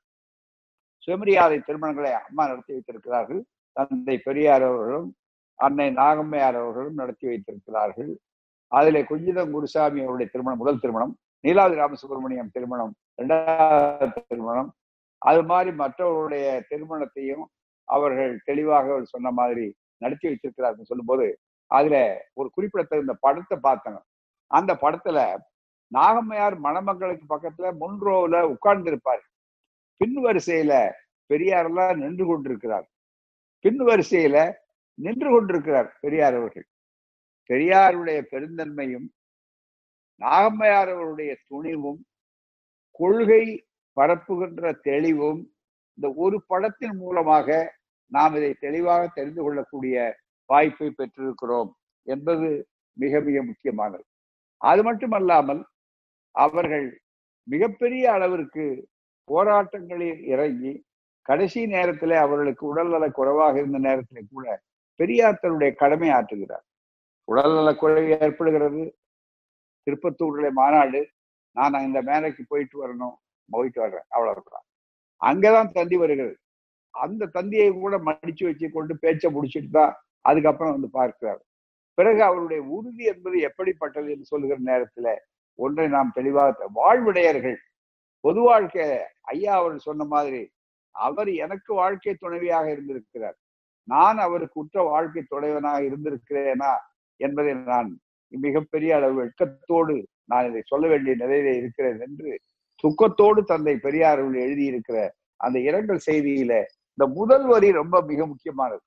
சுயமரியாதை 1.09 1.59
திருமணங்களை 1.59 2.11
அம்மா 2.21 2.43
நடத்தி 2.47 2.73
வைத்திருக்கிறார்கள் 2.73 3.41
தந்தை 3.77 4.17
பெரியார் 4.19 4.63
அவர்களும் 4.63 5.09
அன்னை 5.59 5.87
நாகம்மையார் 5.91 6.57
அவர்களும் 6.57 6.95
நடத்தி 6.95 7.27
வைத்திருக்கிறார்கள். 7.27 8.11
அதிலே 8.73 9.01
குஞ்சிதம் 9.03 9.53
குருசாமி 9.53 10.01
அவருடைய 10.05 10.29
திருமணம் 10.31 10.59
முதல் 10.59 10.81
திருமணம் 10.81 11.13
நீலாதி 11.45 11.75
ராமசுப்ரமணியம் 11.75 12.53
திருமணம் 12.53 12.93
இரண்டாவது 13.15 14.21
திருமணம் 14.29 14.71
அது 15.23 15.43
மாதிரி 15.43 15.71
மற்றவர்களுடைய 15.77 16.47
திருமணத்தையும் 16.69 17.45
அவர்கள் 17.89 18.33
தெளிவாக 18.45 18.99
சொன்ன 19.05 19.31
மாதிரி 19.31 19.67
நடத்தி 19.99 20.27
வச்சிருக்கிறாருன்னு 20.29 20.91
சொல்லும்போது 20.91 21.27
அதுல 21.71 21.97
ஒரு 22.35 22.49
குறிப்பிடத்தகுந்த 22.51 23.15
படத்தை 23.21 23.59
பார்த்தேன். 23.61 24.01
அந்த 24.51 24.73
படத்துல 24.83 25.19
நாகம்மையார் 25.93 26.57
மணமக்களுக்கு 26.59 27.27
பக்கத்துல 27.35 27.69
முன்ரோவில் 27.81 28.41
உட்கார்ந்து 28.55 28.91
இருப்பார் 28.91 29.23
பின் 30.01 30.19
வரிசையில 30.25 30.73
பெரியாரெல்லாம் 31.31 31.97
நின்று 31.97 32.25
கொண்டிருக்கிறார். 32.27 32.87
பின் 33.65 33.81
வரிசையில 33.81 34.37
நின்று 34.99 35.29
கொண்டிருக்கிறார் 35.31 35.89
பெரியார் 36.01 36.35
அவர்கள். 36.35 36.67
பெரியாருடைய 37.51 38.19
பெருந்தன்மையும் 38.33 39.07
நாகம்மையார் 40.21 40.91
அவருடைய 40.95 41.33
துணிவும் 41.47 42.01
கொள்கை 43.01 43.45
பரப்புகின்ற 43.97 44.73
தெளிவும் 44.81 45.41
இந்த 45.99 46.07
ஒரு 46.17 46.37
படத்தின் 46.47 46.97
மூலமாக 46.97 47.49
நாம் 48.11 48.35
இதை 48.35 48.55
தெளிவாக 48.55 49.11
தெரிந்து 49.15 49.43
கொள்ளக்கூடிய 49.43 50.17
வாய்ப்பை 50.45 50.95
பெற்றிருக்கிறோம் 50.99 51.71
என்பது 52.03 52.69
மிக 52.93 53.21
மிக 53.21 53.43
முக்கியமானது. 53.43 54.05
அது 54.57 54.83
மட்டுமல்லாமல் 54.83 55.67
அவர்கள் 56.31 57.01
மிகப்பெரிய 57.43 58.13
அளவிற்கு 58.13 58.89
போராட்டங்களில் 59.29 60.21
இறங்கி 60.25 60.87
கடைசி 61.23 61.67
நேரத்தில் 61.67 62.13
அவர்களுக்கு 62.13 62.67
உடல்நல 62.67 63.11
குறைவாக 63.11 63.59
இருந்த 63.59 63.79
நேரத்தில் 63.79 64.29
கூட 64.33 64.63
பெரியார் 64.95 65.39
தன்னுடைய 65.41 65.75
கடமை 65.75 66.09
ஆற்றுகிறார். 66.09 66.65
உடல்நல 67.25 67.75
குறைவு 67.75 68.19
ஏற்படுகிறது. 68.21 68.99
திருப்பத்தூர்ல 69.87 70.51
மாநாடு 70.51 71.09
நான் 71.57 71.83
இந்த 71.83 72.03
மேலைக்கு 72.03 72.43
போயிட்டு 72.49 72.77
வரணும் 72.81 73.17
போயிட்டு 73.51 73.81
வர்றேன் 73.81 74.09
அவ்வளவுதான். 74.09 74.65
அங்கதான் 75.23 75.73
தந்தி 75.73 75.97
வருகிறது. 75.97 76.37
அந்த 77.05 77.31
தந்தியை 77.37 77.69
கூட 77.75 77.97
மடிச்சு 78.09 78.45
வச்சு 78.49 78.67
கொண்டு 78.77 78.95
பேச்சை 79.05 79.29
முடிச்சுட்டு 79.37 79.71
தான் 79.79 79.93
அதுக்கப்புறம் 80.25 80.75
வந்து 80.77 80.91
பார்க்கிறார். 80.99 81.41
பிறகு 81.99 82.21
அவருடைய 82.29 82.61
உறுதி 82.77 83.05
என்பது 83.13 83.37
எப்படிப்பட்டது 83.49 84.09
என்று 84.15 84.27
சொல்லுகிற 84.33 84.59
நேரத்துல 84.71 85.09
ஒன்றை 85.59 85.87
நாம் 85.97 86.17
தெளிவாக 86.19 86.69
வாழ்விடையர்கள் 86.81 87.59
பொது 88.25 88.41
வாழ்க்கை 88.49 88.85
ஐயா 89.33 89.55
அவர் 89.61 89.77
சொன்ன 89.89 90.05
மாதிரி 90.15 90.43
அவர் 90.95 91.31
எனக்கு 91.45 91.71
வாழ்க்கை 91.81 92.13
துணைவியாக 92.15 92.67
இருந்திருக்கிறார். 92.75 93.37
நான் 93.89 94.19
அவருக்கு 94.27 94.57
உற்ற 94.63 94.79
வாழ்க்கை 94.93 95.23
துணைவனாக 95.25 95.81
இருந்திருக்கிறேனா 95.89 96.73
என்பதை 97.21 97.53
நான் 97.73 97.91
மிகப்பெரிய 98.33 98.91
அளவு 98.99 99.15
வெட்கத்தோடு 99.21 99.95
நான் 100.31 100.49
இதை 100.51 100.63
சொல்ல 100.73 100.87
வேண்டிய 100.93 101.15
நிலையில 101.23 101.53
இருக்கிறேன் 101.61 102.01
என்று 102.07 102.31
துக்கத்தோடு 102.85 103.41
தந்தை 103.53 103.75
பெரியார் 103.87 104.21
எழுதியிருக்கிற 104.43 104.99
அந்த 105.41 105.59
இரங்கல் 105.69 106.07
செய்தியில 106.09 106.53
இந்த 106.99 107.07
முதல் 107.19 107.45
வரி 107.47 107.69
ரொம்ப 107.73 107.97
மிக 108.03 108.21
முக்கியமானது. 108.27 108.83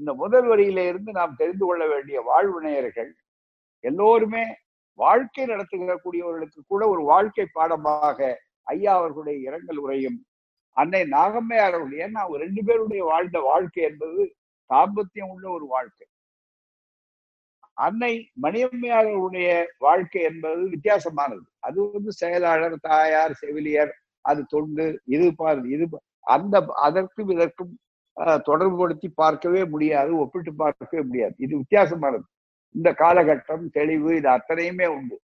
இந்த 0.00 0.10
முதல் 0.14 0.46
வரியில 0.50 0.80
இருந்து 0.90 1.10
நாம் 1.12 1.38
தெரிந்து 1.38 1.64
கொள்ள 1.66 1.82
வேண்டிய 1.86 2.18
வாழ்வினையர்கள் 2.28 3.08
எல்லோருமே 3.84 4.42
வாழ்க்கை 4.98 5.44
நடத்துகிறக்கூடியவர்களுக்கு 5.46 6.60
கூட 6.66 6.82
ஒரு 6.88 7.02
வாழ்க்கை 7.02 7.46
பாடமாக 7.52 8.18
ஐயா 8.66 8.92
அவர்களுடைய 8.98 9.36
இரங்கல் 9.48 9.80
உரையும் 9.84 10.18
அன்னை 10.76 11.00
நாகம்மையார் 11.14 11.76
அவர்கள் 11.76 12.02
ஏன்னா 12.04 12.20
அவங்க 12.22 12.38
ரெண்டு 12.38 12.62
பேருடைய 12.68 13.02
வாழ்ந்த 13.04 13.38
வாழ்க்கை 13.40 13.82
என்பது 13.82 14.20
தாம்பத்தியம் 14.70 15.32
உள்ள 15.34 15.46
ஒரு 15.50 15.66
வாழ்க்கை. 15.66 16.06
அன்னை 17.86 18.12
மணியம்மையாளருடைய 18.42 19.48
வாழ்க்கை 19.78 20.22
என்பது 20.30 20.62
வித்தியாசமானது. 20.74 21.44
அது 21.66 21.78
வந்து 21.96 22.12
செயலாளர் 22.12 22.76
தாயார் 22.88 23.34
செவிலியர் 23.42 23.92
அது 24.24 24.40
தொண்டு 24.46 24.86
இது 25.16 25.28
பாரு 25.34 25.68
இது 25.76 25.88
அந்த 26.20 26.56
அதற்கும் 26.86 27.30
இதற்கும் 27.34 27.72
தொடர்புபடுத்தி 28.48 29.08
பார்க்கவே 29.14 29.62
முடியாது 29.64 30.10
ஒப்பிட்டு 30.22 30.52
பார்க்கவே 30.54 31.02
முடியாது. 31.02 31.34
இது 31.38 31.52
வித்தியாசமானது. 31.62 32.26
இந்த 32.74 32.88
காலகட்டம் 33.02 33.64
தெளிவு 33.70 34.10
இது 34.16 34.28
அத்தனையுமே 34.28 34.86
உண்டு. 34.96 35.16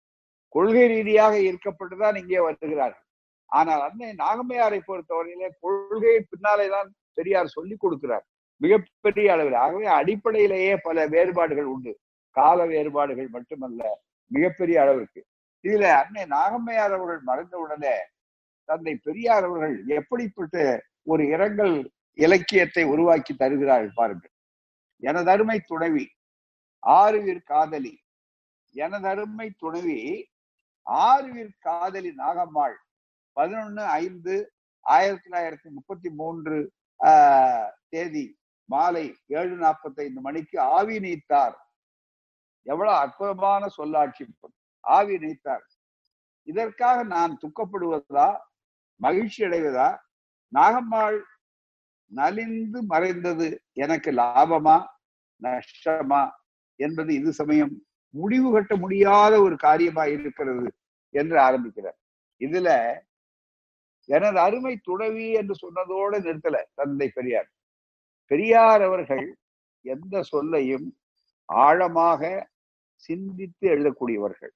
கொள்கை 0.55 0.85
ரீதியாக 0.87 1.35
இருக்கப்பட்டுதான் 1.49 2.15
இங்கே 2.21 2.39
வருகிறார்கள். 2.39 3.03
ஆனால் 3.51 3.81
அன்னை 3.87 4.07
நாகம்மையாரை 4.23 4.79
பொறுத்தவரையிலே 4.87 5.49
கொள்கையை 5.63 6.19
பின்னாலே 6.29 6.67
தான் 6.75 6.89
பெரியார் 7.13 7.55
சொல்லி 7.57 7.75
கொடுக்கிறார். 7.83 8.25
மிகப்பெரிய 8.61 9.33
அளவில். 9.33 9.57
ஆகவே 9.65 9.87
அடிப்படையிலேயே 9.99 10.73
பல 10.87 11.07
வேறுபாடுகள் 11.07 11.69
உண்டு. 11.75 11.93
கால 12.35 12.65
வேறுபாடுகள் 12.65 13.29
மட்டுமல்ல 13.35 13.81
மிகப்பெரிய 14.31 14.77
அளவிற்கு. 14.81 15.21
இதுல 15.65 15.85
அன்னை 16.01 16.23
நாகம்மையார் 16.35 16.95
அவர்கள் 16.97 17.21
மறைந்த 17.29 17.55
உடனே 17.57 17.95
தந்தை 18.65 18.95
பெரியார் 18.95 19.43
அவர்கள் 19.43 19.85
எப்படிப்பட்ட 19.87 20.83
ஒரு 21.03 21.27
இரங்கல் 21.27 21.91
இலக்கியத்தை 22.17 22.83
உருவாக்கி 22.83 23.35
தருகிறார்கள் 23.35 23.93
பாருங்கள். 23.95 24.31
எனதருமை 25.03 25.59
துணைவி 25.65 26.05
ஆறுவிர் 26.83 27.43
காதலி. 27.43 27.93
எனதருமை 28.75 29.49
துணைவி 29.57 29.99
ஆறுவிர் 30.87 31.53
காதலி 31.59 32.11
நாகம்மாள். 32.17 32.75
பதினொன்னு 33.37 33.81
ஐந்து 34.01 34.53
ஆயிரத்தி 34.85 35.29
தொள்ளாயிரத்தி 35.29 35.69
முப்பத்தி 35.69 36.09
மூன்று 36.09 36.57
ஆஹ், 36.99 37.69
தேதி 37.89 38.25
மாலை 38.69 39.15
ஏழு 39.27 39.55
நாற்பத்தி 39.57 40.01
ஐந்து 40.01 40.21
மணிக்கு 40.21 40.59
ஆவி 40.59 40.99
நீத்தார். 40.99 41.55
எவ்வளவு 42.65 42.97
அற்புதமான 42.97 43.67
சொல்லாட்சி. 43.67 44.25
ஆவி 44.83 45.17
நீத்தார். 45.17 45.65
இதற்காக 46.47 47.03
நான் 47.03 47.39
துக்கப்படுவதா? 47.41 48.27
மகிழ்ச்சி 49.01 49.43
அடைவதா 49.43 49.87
நாகம்மாள் 50.53 51.17
நலிந்து 52.11 52.83
மறைந்தது 52.83 53.47
எனக்கு 53.73 54.11
லாபமா? 54.11 54.77
நஷ்டமா? 55.41 56.23
என்பது 56.79 57.13
இது 57.13 57.33
சமயம் 57.33 57.73
முடிவு 58.13 58.51
கட்ட 58.51 58.75
முடியாத 58.75 59.41
ஒரு 59.41 59.55
காரியமா 59.57 60.05
இருக்கிறது 60.05 60.67
என்று 61.15 61.39
ஆரம்பிக்கிறார். 61.39 61.97
இதுல 62.41 62.69
எனது 64.09 64.39
அருமை 64.39 64.73
துணவி 64.87 65.27
என்று 65.31 65.55
சொன்னதோடு 65.55 66.17
நிறுத்தல 66.19 66.57
தந்தை 66.73 67.07
பெரியார். 67.09 67.49
பெரியார் 68.31 68.81
அவர்கள் 68.81 69.25
எந்த 69.85 70.21
சொல்லையும் 70.23 70.87
ஆழமாக 71.49 72.21
சிந்தித்து 72.95 73.65
எழுதக்கூடியவர்கள். 73.69 74.53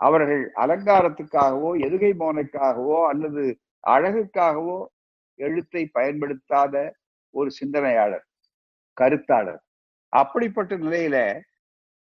அவர்கள் 0.00 0.42
அலங்காரத்துக்காகவோ 0.62 1.70
எதுகை 1.86 2.12
மோனைக்காகவோ 2.22 2.98
அல்லது 3.10 3.44
அழகுக்காகவோ 3.84 4.78
எழுத்தை 5.38 5.82
பயன்படுத்தாத 5.92 6.74
ஒரு 7.34 7.50
சிந்தனையாளர் 7.50 8.24
கருத்தாளர். 8.96 9.60
அப்படிப்பட்ட 10.12 10.72
நிலையில 10.76 11.16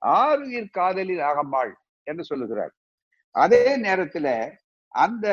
ஆறுயிர் 0.01 0.73
காதலி 0.77 1.15
அகம்பாள் 1.31 1.73
என்று 2.07 2.23
சொல்லுகிறார். 2.23 2.73
அதே 3.35 3.65
நேரத்துல 3.85 4.27
அந்த 4.93 5.27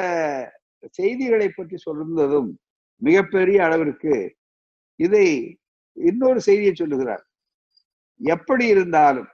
செய்திகளை 0.99 1.49
பற்றி 1.49 1.77
சொல்லுவதும் 1.87 2.51
மிகப்பெரிய 3.03 3.59
அளவிற்கு 3.65 4.15
இதை 5.01 5.27
இன்னொரு 5.97 6.41
செய்தியை 6.41 6.75
சொல்லுகிறார். 6.75 7.25
எப்படி 8.21 8.65
இருந்தாலும் 8.67 9.29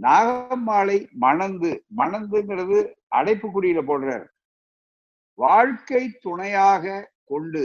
நாகம்மாளை 0.00 0.98
மணந்து 1.24 1.70
மணந்துங்கிறது 1.96 2.78
அடைப்புக்குடியில 3.16 3.80
போடுறார். 3.90 4.26
வாழ்க்கை 5.38 6.02
துணையாக 6.20 6.84
கொண்டு 7.24 7.62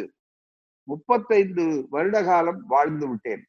முப்பத்தைந்து 0.88 1.66
வருட 1.90 2.18
காலம் 2.24 2.62
வாழ்ந்து 2.68 3.06
விட்டேன். 3.08 3.44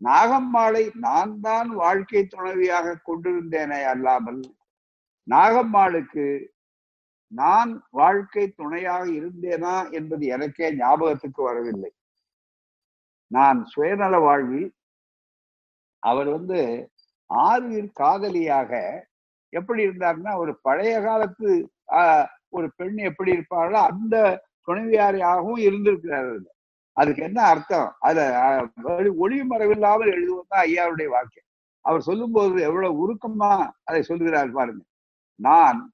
நாகம்மாளை 0.00 0.84
நான் 1.06 1.34
தான் 1.40 1.70
வாழ்க்கை 1.82 2.22
துணைவியாக 2.26 2.96
கொண்டிருந்தேனே 3.08 3.80
அல்லாமல் 3.92 4.40
நாகம்மாளுக்கு 5.28 6.26
நான் 7.32 7.72
வாழ்க்கை 7.90 8.44
துணையாக 8.50 9.04
இருந்தேனா 9.10 9.74
என்பது 9.90 10.24
எனக்கே 10.26 10.68
ஞாபகத்துக்கு 10.76 11.42
வரவில்லை. 11.42 11.90
நான் 13.30 13.58
சுயநல 13.72 14.14
வாழ்வில் 14.26 14.70
அவர் 16.02 16.28
வந்து 16.36 16.60
ஆறுயிர் 17.30 17.90
காதலியாக 17.92 18.72
எப்படி 19.48 19.86
இருந்தாருன்னா 19.86 20.36
ஒரு 20.36 20.58
பழைய 20.62 21.00
காலத்து 21.00 21.70
ஆஹ், 21.90 22.26
ஒரு 22.48 22.72
பெண் 22.76 22.96
எப்படி 22.96 23.32
இருப்பார்களோ 23.32 23.86
அந்த 23.90 24.44
துணைவியாரியாகவும் 24.66 25.58
இருந்திருக்கிறார் 25.58 26.38
அதுக்கு 26.92 27.22
என்ன 27.22 27.42
அர்த்தம்? 27.42 27.94
அதை 27.98 28.24
ஒளி- 28.24 29.14
ஒளிவு 29.14 29.44
மறைவில்லாமல் 29.46 30.08
எழுதுவதுதான் 30.08 30.64
ஐயாவுடைய 30.64 31.06
வாக்கியம். 31.06 31.46
அவர் 31.80 32.00
சொல்லும்போது 32.00 32.62
எவ்வளவு 32.62 32.94
உருக்கமா 33.02 33.70
அதை 33.84 34.02
சொல்லுகிறார் 34.02 34.50
பாருங்க. 34.50 34.84
நான் 35.34 35.92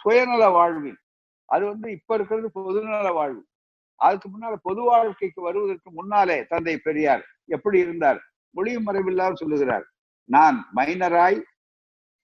சுயநல 0.00 0.50
வாழ்வில் 0.52 0.98
அது 1.44 1.66
வந்து 1.66 1.90
இப்ப 1.90 2.14
இருக்கிறது 2.14 2.50
பொதுநல 2.54 3.12
வாழ்வு. 3.12 3.46
அதுக்கு 3.94 4.28
முன்னால 4.28 4.56
பொது 4.62 4.82
வாழ்க்கைக்கு 4.82 5.42
வருவதற்கு 5.42 5.90
முன்னாலே 5.92 6.44
தந்தை 6.44 6.78
பெரியார் 6.78 7.24
எப்படி 7.44 7.78
இருந்தார்? 7.78 8.20
ஒளியும் 8.54 8.86
மறைவில்லாமல் 8.86 9.34
சொல்லுகிறார். 9.34 9.86
நான் 10.28 10.56
மைனராய் 10.76 11.38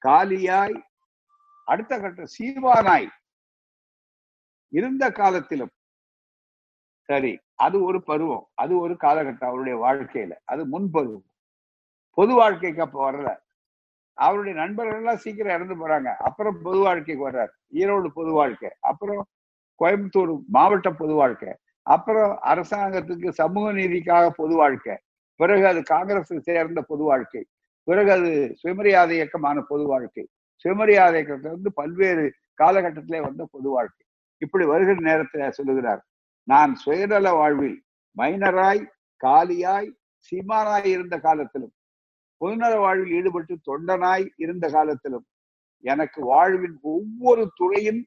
காலியாய் 0.02 0.76
அடுத்த 1.68 1.92
கட்ட 2.00 2.24
சீவானாய் 2.36 3.08
இருந்த 4.72 5.04
காலத்திலும். 5.10 5.72
சரி 7.08 7.32
அது 7.64 7.76
ஒரு 7.84 7.98
பருவம் 8.02 8.44
அது 8.54 8.72
ஒரு 8.78 8.94
காலகட்டம் 8.94 9.50
அவருடைய 9.50 9.76
வாழ்க்கையில 9.84 10.34
அது 10.44 10.62
முன் 10.66 10.88
பருவம். 10.90 11.26
பொது 12.18 12.32
வாழ்க்கைக்கு 12.34 12.82
அப்ப 12.82 12.98
வரல 13.06 13.30
அவருடைய 14.18 14.54
நண்பர்கள் 14.60 14.98
எல்லாம் 14.98 15.16
சீக்கிரம் 15.16 15.54
இறந்து 15.56 15.76
போறாங்க. 15.76 16.10
அப்புறம் 16.26 16.56
பொது 16.62 16.78
வாழ்க்கைக்கு 16.78 17.30
வர்றார். 17.30 17.52
ஈரோடு 17.72 18.08
பொது 18.18 18.32
வாழ்க்கை 18.32 18.70
அப்புறம் 18.90 19.22
கோயம்புத்தூர் 19.80 20.32
மாவட்ட 20.56 20.88
பொது 20.92 21.14
வாழ்க்கை 21.14 21.52
அப்புறம் 21.86 22.32
அரசாங்கத்துக்கு 22.52 23.28
சமூக 23.40 23.72
நீதிக்காக 23.72 24.30
பொது 24.36 24.54
வாழ்க்கை. 24.56 24.94
பிறகு 25.40 25.64
அது 25.66 25.82
காங்கிரஸ் 25.82 26.32
சேர்ந்த 26.48 26.80
பொது 26.82 27.02
வாழ்க்கை. 27.02 27.42
பிறகு 27.88 28.10
அது 28.12 28.30
சுயமரியாதை 28.60 29.14
இயக்கமான 29.16 29.60
பொது 29.60 29.84
வாழ்க்கை. 29.86 30.24
சுயமரியாதை 30.64 31.22
இயக்கத்துல 31.22 31.54
வந்து 31.56 31.72
பல்வேறு 31.72 32.24
காலகட்டத்திலே 32.62 33.20
வந்த 33.22 33.42
பொது 33.50 33.68
வாழ்க்கை. 33.70 34.04
இப்படி 34.42 34.64
வருகிற 34.64 34.96
நேரத்தில் 35.00 35.50
சொல்லுகிறார் 35.50 36.02
நான் 36.48 36.72
சுயநல 36.84 37.30
வாழ்வில் 37.32 37.78
மைனராய் 38.16 38.82
காலியாய் 39.20 39.90
சீமானாய் 40.28 40.86
இருந்த 40.86 41.16
காலத்திலும் 41.18 41.74
பொதுநல 42.40 42.74
வாழ்வில் 42.78 43.12
ஈடுபட்டு 43.12 43.54
தொண்டனாய் 43.70 44.26
இருந்த 44.36 44.66
காலத்திலும் 44.68 45.26
எனக்கு 45.84 46.20
வாழ்வின் 46.24 46.76
ஒவ்வொரு 46.82 47.50
துறையின் 47.54 48.02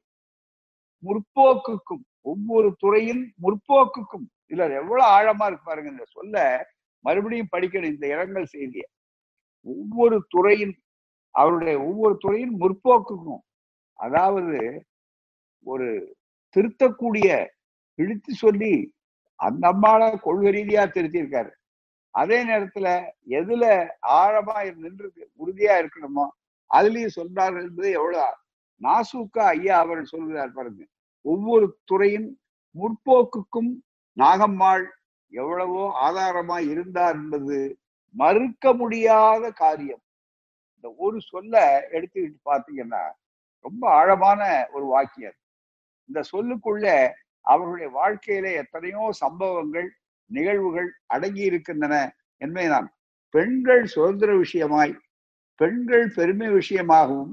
முற்போக்குக்கும் 1.04 2.04
ஒவ்வொரு 2.22 2.70
துறையின் 2.78 3.24
முற்போக்குக்கும் 3.42 4.26
இதுல 4.50 4.68
எவ்வளவு 4.82 5.08
ஆழமா 5.18 5.46
இருக்கு 5.46 5.66
பாருங்க 5.66 5.90
இந்த 5.90 6.06
சொல்ல 6.08 6.36
மறுபடியும் 7.06 7.54
படிக்கணும் 7.56 7.94
இந்த 7.94 8.06
இரங்கல் 8.08 8.46
செய்தியை. 8.46 8.88
ஒவ்வொரு 9.66 10.18
துறையின் 10.30 10.76
அவருடைய 11.36 11.76
ஒவ்வொரு 11.80 12.16
துறையின் 12.18 12.54
முற்போக்குக்கும் 12.62 13.44
அதாவது 14.00 14.60
ஒரு 15.68 15.88
திருத்தக்கூடிய 16.56 17.30
இழுத்து 18.00 18.32
சொல்லி 18.36 18.74
அந்த 19.40 19.64
அம்மாவை 19.68 20.08
கொள்கை 20.18 20.52
ரீதியா 20.52 20.84
திருத்தியிருக்காரு. 20.88 21.52
அதே 22.16 22.38
நேரத்துல 22.46 22.88
எதுல 23.40 23.64
ஆழமா 24.20 24.56
நின்று 24.84 25.08
உறுதியா 25.42 25.74
இருக்கணுமோ 25.82 26.26
அதுலயும் 26.72 27.18
சொல்றார்கள் 27.18 27.66
என்பது 27.68 27.90
எவ்வளவு 27.92 28.28
நாசூக்கா 28.82 29.44
ஐயா 29.56 29.76
அவர் 29.84 30.02
சொல்கிறார் 30.06 30.56
பாருங்க. 30.58 30.82
ஒவ்வொரு 31.26 31.68
துறையின் 31.86 32.30
முற்போக்குக்கும் 32.76 33.72
நாகம்மாள் 34.18 34.86
எவ்வளவோ 35.34 35.84
ஆதாரமா 36.06 36.58
இருந்தார் 36.72 37.16
என்பது 37.16 37.58
மறுக்க 38.18 38.74
முடியாத 38.74 39.44
காரியம். 39.62 40.04
இந்த 40.76 40.88
ஒரு 41.00 41.18
சொல்ல 41.32 41.56
எடுத்துக்கிட்டு 41.96 42.40
பார்த்தீங்கன்னா 42.46 43.04
ரொம்ப 43.66 43.84
ஆழமான 43.92 44.42
ஒரு 44.74 44.86
வாக்கியம். 44.86 45.38
இந்த 46.10 46.20
சொல்லுக்குள்ள 46.34 46.86
அவர்களுடைய 47.46 47.90
வாழ்க்கையில 48.00 48.48
எத்தனையோ 48.62 49.04
சம்பவங்கள் 49.24 49.90
நிகழ்வுகள் 50.30 50.90
அடங்கி 51.08 51.44
இருக்கின்றன 51.44 51.96
என்பதுதான் 52.42 52.88
பெண்கள் 53.34 53.84
சுதந்திர 53.88 54.32
விஷயமாய் 54.38 54.94
பெண்கள் 55.60 56.06
பெருமை 56.10 56.50
விஷயமாகவும் 56.52 57.32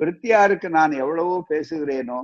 பிரித்தியாருக்கு 0.00 0.68
நான் 0.70 0.92
எவ்வளவோ 1.02 1.34
பேசுகிறேனோ 1.50 2.20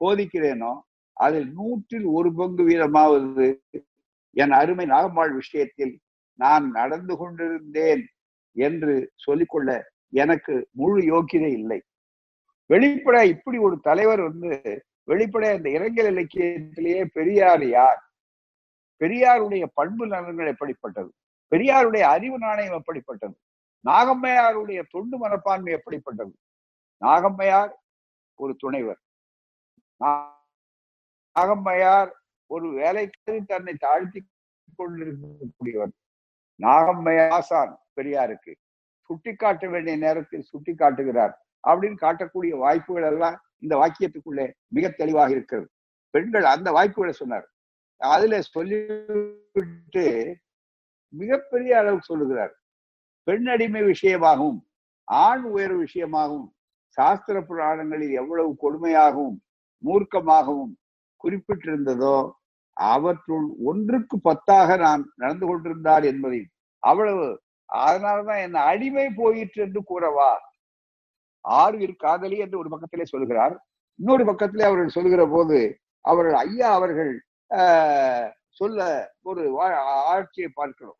போதிக்கிறேனோ 0.00 0.72
அதில் 1.16 1.48
நூற்றில் 1.58 2.06
ஒரு 2.12 2.30
பங்கு 2.32 2.62
வீதமாவது 2.68 3.48
என் 4.36 4.54
அருமை 4.60 4.86
நாகம்மாள் 4.86 5.32
விஷயத்தில் 5.32 5.94
நான் 6.34 6.70
நடந்து 6.70 7.16
கொண்டிருந்தேன் 7.16 8.08
என்று 8.56 9.12
சொல்லிக்கொள்ள 9.14 9.90
எனக்கு 10.08 10.68
முழு 10.70 11.00
யோக்கியதை 11.02 11.50
இல்லை. 11.52 11.82
வெளிப்பட 12.66 13.26
இப்படி 13.26 13.58
ஒரு 13.58 13.80
தலைவர் 13.80 14.20
வந்து 14.20 14.84
வெளிப்பட 15.02 15.54
இந்த 15.54 15.70
இரங்கல் 15.70 16.10
இலக்கியத்திலேயே 16.14 17.04
பெரியார் 17.04 17.68
யார்? 17.68 18.00
பெரியாருடைய 19.00 19.66
பண்பு 19.74 20.06
நலன்கள் 20.06 20.46
எப்படிப்பட்டது? 20.46 21.12
பெரியாருடைய 21.50 22.00
அறிவு 22.00 22.38
நாணயம் 22.38 22.74
எப்படிப்பட்டது? 22.74 23.34
நாகம்மையாருடைய 23.88 24.82
தொண்டு 24.90 25.18
மனப்பான்மை 25.18 25.72
எப்படிப்பட்டது? 25.72 26.34
நாகம்மையார் 27.04 27.72
ஒரு 28.34 28.56
துணைவர். 28.56 29.00
நாகம்மையார் 31.38 32.10
ஒரு 32.46 32.70
வேலைக்கு 32.70 33.42
தன்னை 33.46 33.74
தாழ்த்தி 33.74 34.20
கொண்டிருக்கக்கூடியவர். 34.78 35.92
நாகம்மையார் 36.64 37.34
ஆசான் 37.36 37.72
பெரியாருக்கு. 37.96 38.52
சுட்டி 39.10 39.32
காட்ட 39.34 39.68
வேண்டிய 39.68 39.96
நேரத்தில் 39.96 40.48
சுட்டி 40.50 40.74
காட்டுகிறார் 40.74 41.34
அப்படின்னு 41.68 41.96
காட்டக்கூடிய 42.04 42.52
வாய்ப்புகள் 42.64 43.02
எல்லாம் 43.02 43.36
இந்த 43.58 43.74
வாக்கியத்துக்குள்ளே 43.82 44.46
மிக 44.76 44.88
தெளிவாக 45.00 45.30
இருக்கிறது. 45.30 45.68
பெண்கள் 46.14 46.46
அந்த 46.54 46.68
வாய்ப்புகளை 46.70 47.12
சொன்னார். 47.12 47.46
அதுல 48.00 48.40
சொல்லிவிட்டு 48.54 50.04
மிகப்பெரிய 51.12 51.72
அளவுக்கு 51.78 52.10
சொல்லுகிறார். 52.10 52.52
பெண் 53.26 53.46
அடிமை 53.46 53.82
விஷயமாகவும் 53.82 54.60
ஆண் 55.08 55.44
உயர்வு 55.54 55.78
விஷயமாகவும் 55.84 56.48
சாஸ்திர 56.96 57.36
புராணங்களில் 57.40 58.12
எவ்வளவு 58.12 58.50
கொடுமையாகவும் 58.62 59.36
மூர்க்கமாகவும் 59.82 60.72
குறிப்பிட்டிருந்ததோ 61.24 62.16
அவற்றுள் 62.76 63.46
ஒன்றுக்கு 63.64 64.16
பத்தாக 64.24 64.76
நான் 64.78 65.02
நடந்து 65.16 65.46
கொண்டிருந்தார் 65.46 66.04
என்பதை 66.04 66.40
அவ்வளவு. 66.82 67.28
அதனாலதான் 67.68 68.42
என்ன 68.42 68.58
அடிமை 68.62 69.08
போயிற்று 69.16 69.62
என்று 69.62 69.80
கூறவா? 69.82 70.30
ஆறு 71.44 71.76
காதலி 71.96 72.36
என்று 72.38 72.58
ஒரு 72.58 72.68
பக்கத்திலே 72.68 73.04
சொல்கிறார். 73.04 73.54
இன்னொரு 73.98 74.24
பக்கத்திலே 74.24 74.64
அவர்கள் 74.64 74.88
சொல்லுகிற 74.88 75.26
போது 75.26 75.58
அவர்கள் 76.04 76.36
ஐயா 76.44 76.72
அவர்கள் 76.72 77.12
ஆஹ், 77.50 78.28
சொல்ல 78.50 78.80
ஒரு 79.22 79.42
ஆட்சியை 80.06 80.50
பார்க்கிறோம். 80.54 80.98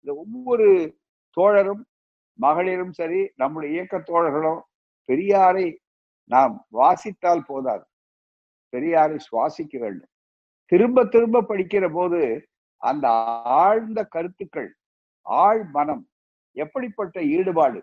இந்த 0.00 0.14
ஒவ்வொரு 0.14 0.66
தோழரும் 1.36 1.82
மகளிரும் 2.38 2.92
சரி 2.92 3.20
நம்முடைய 3.34 3.74
இயக்க 3.74 3.96
தோழர்களும் 4.02 4.60
பெரியாரை 5.08 5.66
நாம் 6.30 6.54
வாசித்தால் 6.70 7.46
போதாது. 7.46 7.84
பெரியாரை 8.72 9.18
சுவாசிக்க 9.26 9.74
வேண்டும். 9.78 10.12
திரும்ப 10.72 11.04
திரும்ப 11.04 11.42
படிக்கிற 11.42 11.92
போது 11.92 12.20
அந்த 12.82 13.06
ஆழ்ந்த 13.60 14.04
கருத்துக்கள் 14.06 14.70
ஆழ் 15.26 15.62
மனம் 15.72 16.04
எப்படிப்பட்ட 16.56 17.16
ஈடுபாடு 17.36 17.80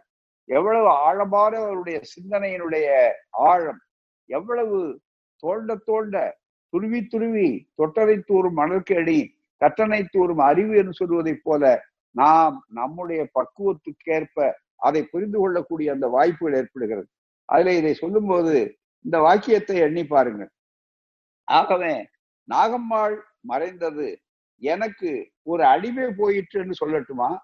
எவ்வளவு 0.50 0.90
ஆழமான 1.08 1.54
அவருடைய 1.60 1.98
சிந்தனையினுடைய 2.14 2.88
ஆழம் 3.48 3.82
எவ்வளவு 4.30 4.78
தோண்ட 5.44 5.76
தோண்ட 5.76 6.16
துருவி 6.74 7.02
துருவி 7.08 7.50
தொட்டரை 7.82 8.18
தூறும் 8.30 8.58
மணற்கடி 8.62 9.20
கட்டணை 9.62 10.02
தூறும் 10.04 10.42
அறிவு 10.42 10.74
என்று 10.78 10.94
சொல்வதைப் 10.94 11.44
போல 11.44 11.64
நாம் 12.16 12.56
நம்முடைய 12.70 13.22
பக்குவத்துக்கேற்ப 13.36 14.52
அதை 14.76 15.02
புரிந்து 15.04 15.38
கொள்ளக்கூடிய 15.40 15.92
அந்த 15.92 16.08
வாய்ப்புகள் 16.08 16.58
ஏற்படுகிறது. 16.60 17.08
அதுல 17.50 17.74
இதை 17.74 17.94
சொல்லும்போது 17.94 18.56
இந்த 19.06 19.18
வாக்கியத்தை 19.20 19.78
எண்ணி 19.78 20.04
பாருங்கள். 20.06 20.52
ஆகவே 21.48 21.94
நாகம்மாள் 22.50 23.16
மறைந்தது 23.42 24.08
எனக்கு 24.56 25.32
ஒரு 25.42 25.66
அடிமை 25.66 26.04
போயிற்றுன்னு 26.04 26.72
சொல்லட்டுமா? 26.86 27.38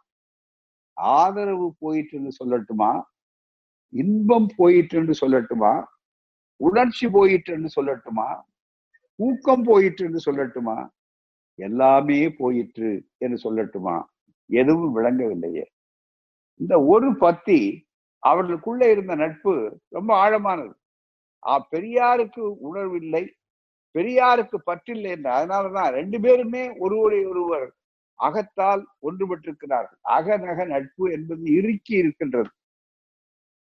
ஆதரவு 0.93 1.75
போயிற்றுன்னு 1.81 2.29
சொல்லட்டுமா? 2.43 3.01
இன்பம் 3.89 4.47
போயிற்றுன்னு 4.57 5.13
சொல்லட்டுமா? 5.25 5.83
உணர்ச்சி 6.55 7.07
போயிற்றுன்னு 7.07 7.67
சொல்லட்டுமா? 7.75 8.41
ஊக்கம் 9.15 9.65
போயிற்றுன்னு 9.65 10.17
சொல்லட்டுமா? 10.25 10.87
எல்லாமே 11.55 12.29
போயிற்று 12.29 13.07
என்று 13.17 13.53
சொல்லட்டுமா? 13.53 14.03
எதுவும் 14.45 14.97
விளங்கவில்லையே. 14.97 15.65
இந்த 16.55 16.83
ஒரு 16.83 17.17
பத்தி 17.17 17.87
அவர்களுக்குள்ள 18.19 18.91
இருந்த 18.91 19.15
நட்பு 19.15 19.79
ரொம்ப 19.87 20.29
ஆழமானது. 20.29 20.73
ஆ, 21.47 21.67
பெரியாருக்கு 21.71 22.39
உணர்வில்லை 22.39 23.35
பெரியாருக்கு 23.95 24.57
பற்றில்லை 24.63 25.09
என்று. 25.11 25.29
அதனாலதான் 25.31 25.91
ரெண்டு 25.91 26.17
பேருமே 26.21 26.63
ஒருவரை 26.77 27.25
ஒருவர் 27.25 27.67
அகத்தால் 28.19 28.81
ஒன்றுபட்டிருக்கிறார்கள். 29.07 29.99
அகநக 30.17 30.65
நட்பு 30.65 31.05
என்பது 31.11 31.43
இறுக்கி 31.59 31.93
இருக்கின்றது. 31.93 32.51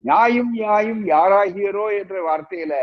நியாயும் 0.05 0.51
நியாயும் 0.53 1.03
யாராகியரோ 1.07 1.87
என்ற 2.01 2.17
வார்த்தையில 2.29 2.75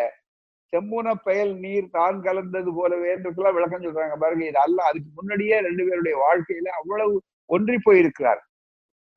செம்முன 0.74 1.08
பயல் 1.24 1.54
நீர் 1.56 1.88
தான் 1.90 2.18
கலந்தது 2.22 2.72
போலவே 2.74 3.08
என்றுக்கெல்லாம் 3.16 3.58
விளக்கம் 3.58 3.84
சொல்றாங்க. 3.84 4.16
பாருங்க 4.24 4.46
இது 4.46 4.60
அல்ல. 4.60 4.78
அதுக்கு 4.84 5.10
முன்னாடியே 5.14 5.58
ரெண்டு 5.60 5.84
பேருடைய 5.90 6.16
வாழ்க்கையில 6.26 6.72
அவ்வளவு 6.80 7.14
ஒன்றி 7.50 7.78
போயிருக்கிறார். 7.84 8.42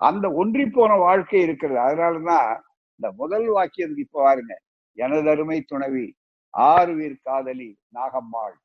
அந்த 0.01 0.27
ஒன்றி 0.33 0.65
போன 0.67 0.97
வாழ்க்கை 0.97 1.41
இருக்கிறது. 1.43 1.81
அதனாலதான் 1.81 2.51
இந்த 3.01 3.09
முதல் 3.17 3.49
வாக்கியத்துக்கு 3.57 4.07
இப்ப 4.07 4.23
பாருங்க 4.23 4.55
எனதருமை 4.99 5.59
துணைவி 5.67 6.07
ஆறுவீர் 6.59 7.17
காதலி 7.23 7.79
நாகம்மாள். 7.95 8.57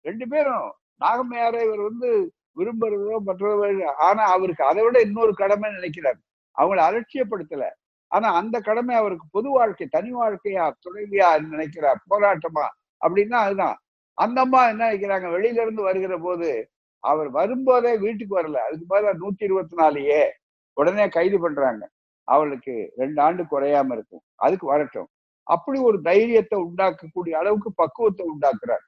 ரெண்டு 0.00 0.28
பேரும் 0.28 0.72
நாகம்மையாரை 1.00 1.60
இவர் 1.64 1.80
வந்து 1.80 2.32
விரும்புறதோ 2.56 3.16
மற்றதோ 3.26 3.84
ஆனா 3.84 4.22
அவருக்கு 4.24 4.64
அதை 4.64 4.84
விட 4.84 5.00
இன்னொரு 5.00 5.34
கடமை 5.34 5.72
நினைக்கிறார். 5.72 6.18
அவங்களை 6.58 6.82
அலட்சியப்படுத்தல. 6.88 7.64
ஆனா 8.06 8.34
அந்த 8.34 8.60
கடமை 8.60 8.94
அவருக்கு 8.94 9.26
பொது 9.30 9.50
வாழ்க்கை 9.50 9.86
தனி 9.86 10.14
வாழ்க்கையா 10.14 10.72
துணைவியா 10.84 11.28
நினைக்கிறார். 11.48 12.00
போராட்டமா 12.10 12.66
அப்படின்னா 13.08 13.38
அதுதான். 13.46 13.76
அந்த 14.14 14.40
அம்மா 14.40 14.68
என்ன 14.68 14.90
நினைக்கிறாங்க? 14.90 15.26
வெளியில 15.36 15.60
இருந்து 15.64 15.82
வருகிற 15.82 16.18
போது 16.18 16.70
அவர் 16.98 17.30
வரும்போதே 17.30 17.96
வீட்டுக்கு 17.98 18.40
வரல. 18.40 18.54
அதுக்கு 18.54 18.86
பதிலா 18.90 19.16
நூத்தி 19.22 19.44
இருபத்தி 19.44 19.76
நாலுயே 19.76 20.30
உடனே 20.72 21.08
கைது 21.08 21.40
பண்றாங்க. 21.40 21.88
அவளுக்கு 22.24 22.92
ரெண்டு 22.96 23.22
ஆண்டு 23.22 23.42
குறையாம 23.42 23.92
இருக்கும். 23.92 24.20
அதுக்கு 24.34 24.66
வரட்டும். 24.66 25.08
அப்படி 25.48 25.78
ஒரு 25.80 25.98
தைரியத்தை 26.02 26.58
உண்டாக்கக்கூடிய 26.66 27.34
அளவுக்கு 27.40 27.70
பக்குவத்தை 27.74 28.24
உண்டாக்குறார். 28.26 28.84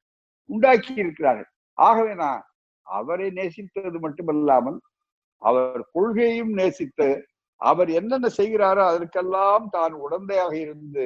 உண்டாக்கி 0.51 0.93
இருக்கிறார்கள். 1.03 1.51
ஆகவே 1.79 2.13
நான் 2.15 2.41
அவரை 2.87 3.29
நேசித்தது 3.31 3.99
மட்டுமல்லாமல் 4.01 4.79
அவர் 5.43 5.83
கொள்கையையும் 5.93 6.53
நேசித்து 6.53 7.09
அவர் 7.61 7.91
என்னென்ன 7.91 8.29
செய்கிறாரோ 8.39 8.83
அதற்கெல்லாம் 8.91 9.67
தான் 9.69 9.95
உடந்தையாக 10.05 10.53
இருந்து 10.65 11.05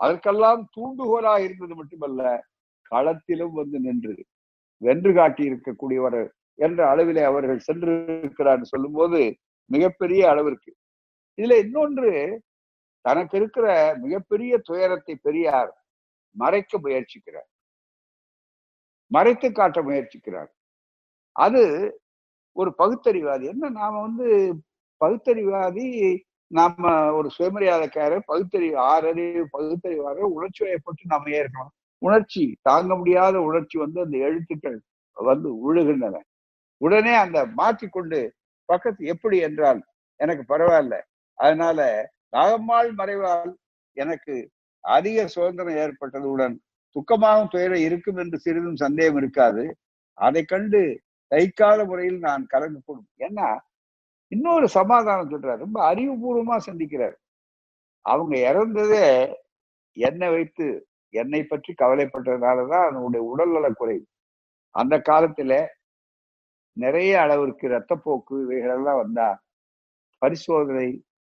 அதற்கெல்லாம் 0.00 0.62
தூண்டுகோலாக 0.74 1.44
இருந்தது 1.44 1.74
மட்டுமல்ல 1.74 2.22
களத்திலும் 2.90 3.54
வந்து 3.54 3.78
நின்று 3.78 4.14
வென்று 4.82 5.12
காட்டி 5.12 5.42
இருக்கக்கூடியவர் 5.50 6.20
என்ற 6.58 6.80
அளவிலே 6.92 7.22
அவர்கள் 7.22 7.66
சென்று 7.68 7.92
இருக்கிறார் 8.18 8.62
சொல்லும் 8.64 8.96
போது 8.98 9.20
மிகப்பெரிய 9.70 10.22
அளவிற்கு 10.28 10.70
இதுல 11.38 11.56
இன்னொன்று 11.64 12.10
தனக்கு 13.06 13.34
இருக்கிற 13.36 13.66
மிகப்பெரிய 14.04 14.52
துயரத்தை 14.68 15.14
பெரியார் 15.26 15.72
மறைக்க 16.36 16.78
முயற்சிக்கிறார். 16.78 17.48
மறைத்து 19.10 19.48
காட்ட 19.52 19.78
முயற்சிக்கிறார். 19.82 20.50
அது 21.36 21.62
ஒரு 22.56 22.70
பகுத்தறிவாதி. 22.78 23.44
என்ன 23.46 23.70
நாம 23.78 24.00
வந்து 24.00 24.28
பகுத்தறிவாதி 25.00 25.88
நாம 26.50 26.82
ஒரு 27.12 27.28
சுயமரியாதைக்காரர் 27.36 28.26
பகுத்தறிவு 28.26 28.76
ஆறறிவு 28.90 29.44
பகுத்தறிவாரர் 29.52 30.34
உணர்ச்சி 30.36 30.62
வயப்பட்டு 30.64 31.04
நாம 31.06 31.30
ஏற்கணும். 31.38 31.72
உணர்ச்சி 32.02 32.44
தாங்க 32.62 32.92
முடியாத 32.96 33.36
உணர்ச்சி 33.42 33.76
வந்து 33.78 33.98
அந்த 34.04 34.16
எழுத்துக்கள் 34.28 34.78
வந்து 35.16 35.48
உழுகின்றன. 35.66 36.16
உடனே 36.80 37.14
அந்த 37.16 37.38
மாற்றிக்கொண்டு 37.60 38.20
பக்கத்து 38.68 39.02
எப்படி 39.06 39.38
என்றால் 39.40 39.80
எனக்கு 40.20 40.44
பரவாயில்ல. 40.48 40.96
அதனால 41.38 41.80
நாகம்மாள் 42.32 42.90
மறைவால் 42.98 43.52
எனக்கு 43.92 44.50
அதிக 44.80 45.26
சுதந்திரம் 45.26 45.74
ஏற்பட்டதுடன் 45.74 46.54
துக்கமாகவும் 46.96 47.48
துயரம் 47.48 47.78
இருக்கும் 47.78 48.16
என்று 48.16 48.38
சிறிதும் 48.38 48.76
சந்தேகம் 48.76 49.16
இருக்காது. 49.16 49.64
அதை 50.12 50.44
கண்டு 50.44 50.80
தைக்காத 51.30 51.86
முறையில் 51.86 52.18
நான் 52.18 52.46
கலந்து 52.46 52.80
கொள்ளும். 52.84 53.08
ஏன்னா 53.18 53.48
இன்னொரு 54.32 54.68
சமாதானம் 54.68 55.30
சொல்றாரு. 55.30 55.56
ரொம்ப 55.56 55.94
அறிவுபூர்வமா 55.94 56.56
சிந்திக்கிறார். 56.66 57.16
அவங்க 58.00 58.34
இறந்ததே 58.50 59.34
என்னை 59.96 60.28
வைத்து 60.30 60.66
என்னை 61.14 61.42
பற்றி 61.42 61.74
கவலைப்பட்டதுனாலதான் 61.82 62.86
அதனுடைய 62.88 63.22
உடல்நல 63.26 63.66
குறைவு 63.70 64.04
அந்த 64.74 64.94
காலத்துல 65.08 65.52
நிறைய 66.76 67.20
அளவிற்கு 67.20 67.66
ரத்தப்போக்கு 67.68 68.34
இவைகளெல்லாம் 68.42 68.96
வந்தா 68.96 69.28
பரிசோதனை 70.22 70.88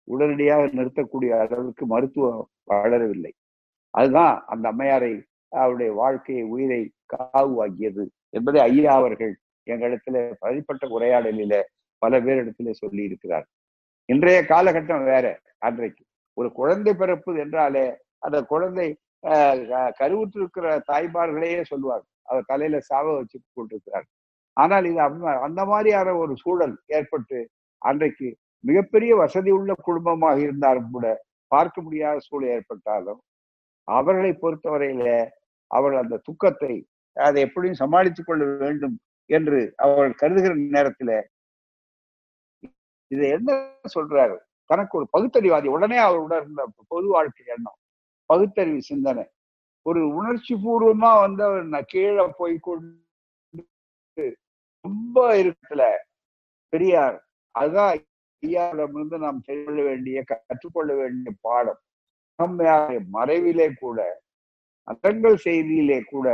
உடனடியாக 0.07 0.63
நிறுத்தக்கூடிய 0.77 1.31
அளவுக்கு 1.43 1.85
மருத்துவம் 1.93 2.41
வளரவில்லை. 2.71 3.31
அதுதான் 3.93 4.35
அந்த 4.53 4.65
அம்மையாரை 4.71 5.13
அவருடைய 5.51 5.89
வாழ்க்கையை 6.01 6.43
உயிரை 6.53 6.81
காவுவாக்கியது 7.13 8.03
என்பதை 8.37 8.59
ஐயா 8.69 8.93
அவர்கள் 8.99 9.33
எங்களிடத்துல 9.67 10.17
பதிப்பட்ட 10.43 10.85
உரையாடலில 10.95 11.55
பல 12.01 12.19
பேரிடத்துல 12.19 12.71
சொல்லி 12.81 13.03
இருக்கிறார் 13.09 13.45
இன்றைய 14.09 14.39
காலகட்டம் 14.51 15.05
வேற. 15.11 15.25
அன்றைக்கு 15.67 16.03
ஒரு 16.37 16.49
குழந்தை 16.59 16.93
பிறப்பு 16.93 17.31
என்றாலே 17.43 17.85
அந்த 18.25 18.37
குழந்தை 18.51 18.87
கருவுற்றிருக்கிற 19.99 20.65
தாய்மார்களையே 20.89 21.61
சொல்லுவார் 21.71 22.03
அவர் 22.27 22.49
தலையில 22.51 22.79
சாவ 22.89 23.05
வச்சு 23.15 23.37
போட்டிருக்கிறார் 23.55 24.07
ஆனால் 24.57 24.85
இது 24.89 24.99
அந்த 25.47 25.61
மாதிரியான 25.71 26.09
ஒரு 26.23 26.33
சூழல் 26.43 26.75
ஏற்பட்டு 26.97 27.37
அன்றைக்கு 27.81 28.27
மிகப்பெரிய 28.65 29.11
வசதி 29.15 29.51
உள்ள 29.51 29.71
குடும்பமாக 29.81 30.37
இருந்தாலும் 30.39 30.91
கூட 30.91 31.07
பார்க்க 31.51 31.81
முடியாத 31.81 32.17
சூழல் 32.19 32.53
ஏற்பட்டாலும் 32.55 33.21
அவர்களை 33.87 34.31
பொறுத்தவரையில 34.41 35.09
அவர்கள் 35.71 36.03
அந்த 36.03 36.21
துக்கத்தை 36.23 36.73
அதை 37.17 37.39
எப்படியும் 37.41 37.81
சமாளித்துக் 37.83 38.27
கொள்ள 38.27 38.43
வேண்டும் 38.63 38.95
என்று 39.29 39.59
அவர்கள் 39.75 40.19
கருதுகிற 40.21 40.53
நேரத்துல 40.75 41.11
இதை 43.11 43.27
என்ன 43.29 43.49
சொல்றாரு 43.95 44.35
தனக்கு 44.69 44.93
ஒரு 44.97 45.07
பகுத்தறிவாதி 45.13 45.67
உடனே 45.67 45.97
அவர் 45.97 46.21
உணர்ந்த 46.25 46.61
பொது 46.87 47.07
வாழ்க்கை 47.07 47.45
எண்ணம் 47.47 47.79
பகுத்தறிவு 48.29 48.81
சிந்தனை. 48.81 49.25
ஒரு 49.85 50.01
உணர்ச்சி 50.15 50.53
பூர்வமா 50.55 51.11
வந்து 51.21 51.43
அவர் 51.43 51.85
கீழே 51.85 52.25
போய் 52.37 52.55
கொண்டு 52.59 54.25
ரொம்ப 54.85 55.17
இருக்கல 55.43 55.83
பெரியார். 56.73 57.17
அதுதான் 57.55 57.93
ஐயாவிடமிருந்து 58.45 59.17
நாம் 59.17 59.39
செய்ய 59.41 59.81
வேண்டிய 59.81 60.23
கற்றுக்கொள்ள 60.23 60.93
வேண்டிய 60.95 61.33
பாடம் 61.41 61.81
அகம்மையாருடைய 62.39 63.01
மறைவிலே 63.13 63.67
கூட 63.73 63.99
அத்தங்கள் 64.87 65.37
செய்தியிலே 65.43 65.99
கூட 66.03 66.27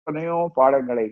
எத்தனையோ 0.00 0.36
பாடங்களை 0.54 1.06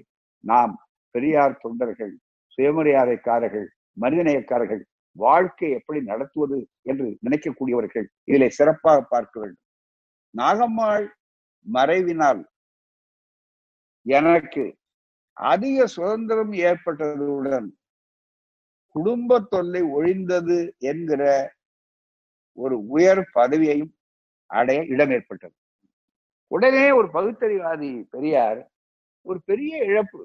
நாம் 0.45 0.75
பெரியார் 1.15 1.61
தொண்டர்கள் 1.61 2.13
சுயமரியாதைக்காரர்கள் 2.59 3.67
மனிதநேயக்காரர்கள் 4.01 4.83
வாழ்க்கை 5.17 5.69
எப்படி 5.71 6.01
நடத்துவது 6.03 6.59
என்று 6.83 7.07
நினைக்கக்கூடியவர்கள் 7.23 8.07
இதிலே 8.25 8.49
சிறப்பாக 8.49 8.99
பார்க்க 9.03 9.35
வேண்டும். 9.41 9.65
நாகம்மாள் 10.35 11.07
மறைவினால் 11.67 12.43
எனக்கு 14.07 14.65
அதிக 15.37 15.87
சுதந்திரம் 15.87 16.53
ஏற்பட்டதுடன் 16.69 17.69
குடும்ப 18.97 19.41
தொல்லை 19.41 19.83
ஒழிந்தது 19.97 20.59
என்கிற 20.91 21.23
ஒரு 22.59 22.87
உயர் 22.87 23.23
பதவியையும் 23.35 23.93
அடைய 24.51 24.81
இடம் 24.85 25.11
ஏற்பட்டது. 25.11 25.55
உடனே 26.51 26.91
ஒரு 26.91 27.09
பகுத்தறிவாதி 27.13 28.07
பெரியார் 28.11 28.61
ஒரு 29.27 29.39
பெரிய 29.45 29.85
இழப்பு. 29.85 30.21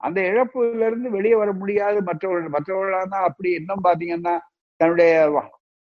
அந்த 0.00 0.20
இழப்புல 0.20 0.86
இருந்து 0.86 1.08
வெளியே 1.10 1.34
வர 1.34 1.50
முடியாது. 1.52 1.98
மற்றவர்கள் 2.02 2.54
மற்றவர்களா 2.56 3.20
அப்படி 3.20 3.50
இன்னும் 3.50 3.84
பாத்தீங்கன்னா 3.84 4.34
தன்னுடைய 4.80 5.12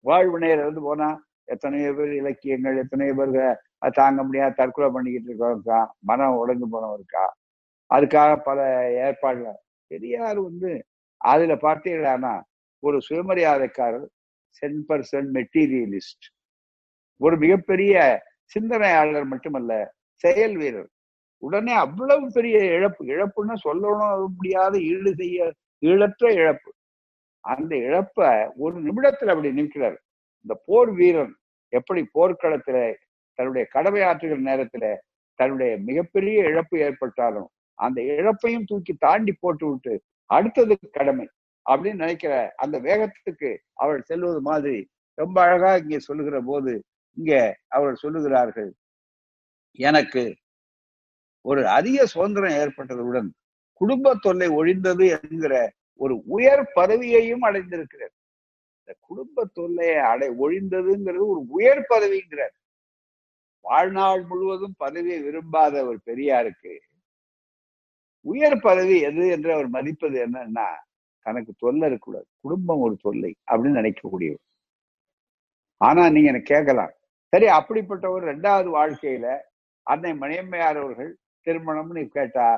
வாழ்வினையில 0.05 0.65
இருந்து 0.65 0.83
போனா 0.83 1.09
எத்தனையோ 1.45 1.93
பேர் 1.93 2.13
இலக்கியங்கள் 2.13 2.77
எத்தனையோ 2.77 3.15
பேர் 3.15 3.37
தாங்க 3.95 4.23
முடியாது 4.23 4.55
தற்கொலை 4.55 4.89
பண்ணிக்கிட்டு 4.91 5.31
இருக்கா 5.31 5.79
மனம் 6.01 6.39
உடைஞ்சு 6.41 6.67
போனவருக்கா? 6.75 6.91
இருக்கா 7.01 7.25
அதுக்காக 7.91 8.37
பல 8.43 8.59
ஏற்பாடுகள். 9.07 9.59
பெரியார் 9.91 10.39
வந்து 10.41 10.71
அதுல 11.23 11.55
பார்த்தீங்கன்னா 11.55 12.35
ஒரு 12.83 12.99
சுயமரியாதைக்காரர் 13.09 14.07
சென் 14.57 14.81
பர்சன் 14.89 15.29
மெட்டீரியலிஸ்ட் 15.33 16.27
ஒரு 17.21 17.37
மிகப்பெரிய 17.37 17.95
சிந்தனையாளர் 18.51 19.25
மட்டுமல்ல 19.25 19.73
செயல் 20.25 20.57
வீரர். 20.57 20.91
உடனே 21.43 21.75
அவ்வளவு 21.75 22.27
பெரிய 22.33 22.57
இழப்பு. 22.75 23.03
இழப்புன்னு 23.07 23.55
சொல்லணும் 23.65 24.35
முடியாத 24.37 24.75
ஈடு 24.83 25.13
செய்ய 25.15 25.53
ஈழற்ற 25.83 26.25
இழப்பு. 26.33 26.71
அந்த 27.45 27.73
இழப்ப 27.87 28.19
ஒரு 28.57 28.75
நிமிடத்துல 28.83 29.33
அப்படி 29.35 29.53
நிற்கிறார் 29.53 29.99
இந்த 30.45 30.55
போர் 30.67 30.91
வீரன் 30.91 31.33
எப்படி 31.73 32.03
போர்க்களத்துல 32.15 32.79
தன்னுடைய 33.39 33.65
கடமையாற்றுகிற 33.75 34.39
நேரத்துல 34.51 34.87
தன்னுடைய 35.39 35.73
மிகப்பெரிய 35.79 36.39
இழப்பு 36.43 36.77
ஏற்பட்டாலும் 36.79 37.49
அந்த 37.79 37.99
இழப்பையும் 38.17 38.67
தூக்கி 38.67 38.93
தாண்டி 38.99 39.33
போட்டு 39.41 39.65
விட்டு 39.71 39.95
அடுத்தது 40.31 40.75
கடமை 40.91 41.27
அப்படின்னு 41.67 41.95
நினைக்கிற 41.95 42.35
அந்த 42.57 42.77
வேகத்துக்கு 42.81 43.51
அவள் 43.75 44.01
செல்வது 44.03 44.41
மாதிரி 44.41 44.79
ரொம்ப 45.19 45.37
அழகா 45.43 45.77
இங்கே 45.77 45.99
சொல்லுகிற 45.99 46.37
போது 46.41 46.73
இங்க 47.17 47.33
அவர்கள் 47.69 48.03
சொல்லுகிறார்கள் 48.03 48.71
எனக்கு 49.79 50.23
ஒரு 51.45 51.69
அதிக 51.69 52.07
சுதந்திரம் 52.07 52.57
ஏற்பட்டதுடன் 52.63 53.29
குடும்ப 53.81 54.15
தொல்லை 54.17 54.49
ஒழிந்தது 54.49 55.07
என்கிற 55.19 55.55
ஒரு 56.01 56.15
உயர் 56.27 56.65
பதவியையும் 56.75 57.43
அடைந்திருக்கிறார். 57.43 58.15
இந்த 58.79 58.93
குடும்ப 59.01 59.45
தொல்லையை 59.53 59.97
அடை 59.97 60.29
ஒழிந்ததுங்கிறது 60.41 61.25
ஒரு 61.27 61.43
உயர் 61.49 61.83
பதவிங்கிறார். 61.89 62.55
வாழ்நாள் 63.65 64.23
முழுவதும் 64.23 64.75
பதவியை 64.77 65.19
விரும்பாத 65.23 65.75
ஒரு 65.87 65.99
பெரியாருக்கு 66.07 66.73
உயர் 68.27 68.57
பதவி 68.67 68.97
எது 69.09 69.25
என்று 69.37 69.51
அவர் 69.55 69.69
மதிப்பது 69.77 70.17
என்னன்னா 70.27 70.69
தனக்கு 71.27 71.53
தொல்லை 71.63 71.85
இருக்கக்கூடாது. 71.89 72.27
குடும்பம் 72.45 72.83
ஒரு 72.87 72.97
தொல்லை 73.07 73.33
அப்படின்னு 73.51 73.81
நினைக்கக்கூடியவர். 73.81 74.45
ஆனா 75.81 76.03
நீங்க 76.15 76.29
எனக்கு 76.33 76.53
கேட்கலாம். 76.55 76.93
சரி 77.33 77.47
அப்படிப்பட்ட 77.59 78.07
ஒரு 78.15 78.25
ரெண்டாவது 78.33 78.69
வாழ்க்கையில 78.79 79.27
அன்னை 79.87 80.13
மணியம்மையார் 80.23 80.81
அவர்கள் 80.83 81.11
திருமணம்னு 81.47 82.03
கேட்டா 82.17 82.49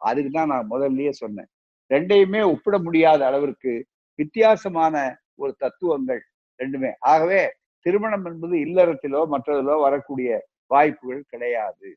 அதுக்கு 0.00 0.30
தான் 0.30 0.52
நான் 0.52 0.70
முதல்லயே 0.72 1.12
சொன்னேன். 1.22 1.48
ரெண்டையுமே 1.90 2.40
ஒப்பிட 2.52 2.76
முடியாத 2.78 3.20
அளவிற்கு 3.26 3.72
வித்தியாசமான 4.18 4.94
ஒரு 5.42 5.52
தத்துவங்கள் 5.62 6.22
ரெண்டுமே. 6.60 6.90
ஆகவே 7.12 7.40
திருமணம் 7.86 8.26
என்பது 8.30 8.54
இல்லறத்திலோ 8.66 9.20
மற்றதிலோ 9.34 9.74
வரக்கூடிய 9.86 10.30
வாய்ப்புகள் 10.72 11.22
கிடையாது. 11.32 11.88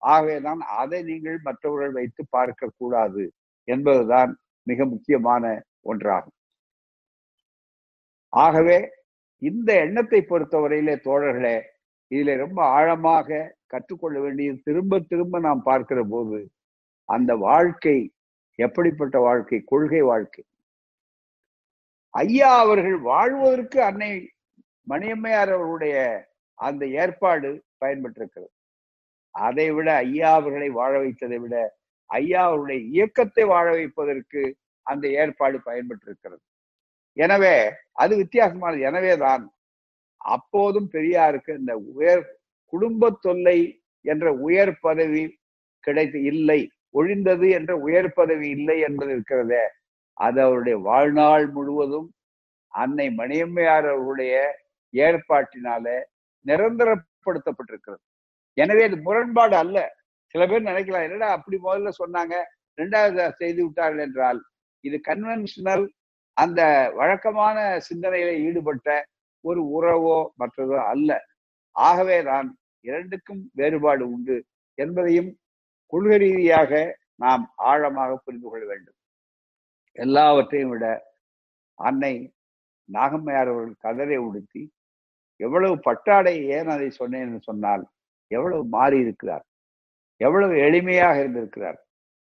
ஆகவேதான் 0.00 0.60
அதை 0.60 1.02
நீங்கள் 1.02 1.38
மற்றவர்கள் 1.42 1.92
வைத்து 1.92 2.22
பார்க்க 2.30 2.70
கூடாது 2.76 3.24
என்பதுதான் 3.68 4.30
மிக 4.66 4.84
முக்கியமான 4.84 5.44
ஒன்றாகும். 5.84 6.36
ஆகவே 8.32 8.78
இந்த 9.42 9.74
எண்ணத்தை 9.74 10.20
பொறுத்தவரையிலே 10.28 10.94
தோழர்களே 11.04 11.62
இதுல 12.10 12.36
ரொம்ப 12.36 12.64
ஆழமாக 12.64 13.56
கற்றுக்கொள்ள 13.66 14.20
வேண்டியது 14.20 14.60
திரும்ப 14.64 15.00
திரும்ப 15.00 15.38
நாம் 15.38 15.62
பார்க்கிற 15.62 16.00
போது 16.04 16.50
அந்த 17.04 17.36
வாழ்க்கை 17.36 18.12
எப்படிப்பட்ட 18.58 19.18
வாழ்க்கை? 19.18 19.58
கொள்கை 19.64 20.02
வாழ்க்கை. 20.02 20.44
ஐயா 22.14 22.58
அவர்கள் 22.58 22.98
வாழ்வதற்கு 22.98 23.82
அன்னை 23.82 24.10
மணியம்மையார் 24.88 25.52
அவர்களுடைய 25.54 25.96
அந்த 26.54 26.86
ஏற்பாடு 26.86 27.64
பயன்பட்டிருக்கிறது. 27.80 28.50
அதை 29.34 29.66
விட 29.76 29.88
ஐயா 30.04 30.30
அவர்களை 30.38 30.68
வாழ 30.78 30.92
வைத்ததை 31.02 31.38
விட 31.44 31.56
ஐயா 32.10 32.40
அவருடைய 32.48 32.80
இயக்கத்தை 32.94 33.44
வாழ 33.52 33.66
வைப்பதற்கு 33.78 34.42
அந்த 34.86 35.04
ஏற்பாடு 35.22 35.58
பயன்பட்டிருக்கிறது. 35.68 36.42
எனவே 37.16 37.56
அது 38.02 38.12
வித்தியாசமானது. 38.22 38.80
எனவேதான் 38.90 39.44
அப்போதும் 40.20 40.88
பெரியாருக்கு 40.94 41.52
இந்த 41.60 41.74
உயர் 41.94 42.24
குடும்ப 42.72 43.10
தொல்லை 43.26 43.58
என்ற 44.04 44.26
உயர் 44.46 44.74
பதவி 44.86 45.22
கிடைத்து 45.84 46.18
இல்லை 46.32 46.60
ஒழிந்தது 46.94 47.46
என்ற 47.58 47.72
உயர் 47.86 48.10
பதவி 48.18 48.46
இல்லை 48.56 48.76
என்பது 48.88 49.10
இருக்கிறதே 49.16 49.64
அது 50.16 50.38
அவருடைய 50.46 50.76
வாழ்நாள் 50.88 51.46
முழுவதும் 51.56 52.08
அன்னை 52.74 53.06
மணியம்மையார் 53.20 53.86
அவர்களுடைய 53.90 54.34
ஏற்பாட்டினால 54.94 55.86
நிரந்தரப்படுத்தப்பட்டிருக்கிறது. 56.46 58.02
எனவே 58.56 58.82
அது 58.88 58.96
முரண்பாடு 59.06 59.56
அல்ல. 59.62 59.78
சில 60.34 60.42
பேர் 60.50 60.68
நினைக்கலாம் 60.70 61.06
என்னடா 61.06 61.28
அப்படி 61.36 61.56
முதல்ல 61.66 61.90
சொன்னாங்க 62.00 62.34
ரெண்டாவது 62.78 63.22
செய்து 63.40 63.60
விட்டார்கள் 63.64 64.04
என்றால்? 64.06 64.40
இது 64.84 64.96
கன்வென்ஷனல் 65.08 65.84
அந்த 66.36 66.60
வழக்கமான 66.98 67.56
சிந்தனையில 67.88 68.30
ஈடுபட்ட 68.46 68.88
ஒரு 69.44 69.60
உறவோ 69.76 70.16
மற்றதோ 70.40 70.78
அல்ல. 70.92 71.10
ஆகவே 71.76 72.18
தான் 72.30 72.48
இரண்டுக்கும் 72.84 73.42
வேறுபாடு 73.58 74.04
உண்டு 74.14 74.36
என்பதையும் 74.78 75.30
கொள்கை 75.92 76.16
ரீதியாக 76.22 76.72
நாம் 77.22 77.44
ஆழமாக 77.70 78.10
புரிந்து 78.24 78.48
கொள்ள 78.50 78.64
வேண்டும். 78.72 78.96
எல்லாவற்றையும் 79.98 80.72
விட 80.72 80.86
அன்னை 81.78 82.14
நாகம்மையார் 82.88 83.50
அவர்கள் 83.52 83.82
கதரை 83.84 84.18
உடுத்தி 84.26 84.62
எவ்வளவு 85.40 85.74
பட்டாடை 85.86 86.34
ஏன் 86.56 86.70
அதை 86.74 86.88
சொன்னேன்னு 87.00 87.40
சொன்னால் 87.48 87.84
எவ்வளவு 88.30 88.62
மாறி 88.64 88.98
இருக்கிறார்? 88.98 89.44
எவ்வளவு 90.20 90.54
எளிமையாக 90.66 91.14
இருந்திருக்கிறார்? 91.18 91.78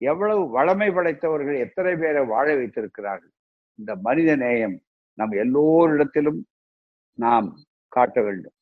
எவ்வளவு 0.03 0.43
வளமை 0.57 0.89
படைத்தவர்கள் 0.95 1.57
எத்தனை 1.57 1.93
பேரை 1.97 2.23
வாழ 2.25 2.47
வைத்திருக்கிறார்கள்? 2.55 3.33
இந்த 3.79 3.93
மனித 3.97 4.31
நேயம் 4.37 4.77
நம் 5.19 5.35
எல்லோரிடத்திலும் 5.45 6.41
நாம் 7.19 7.49
காட்ட 7.89 8.19
வேண்டும். 8.23 8.57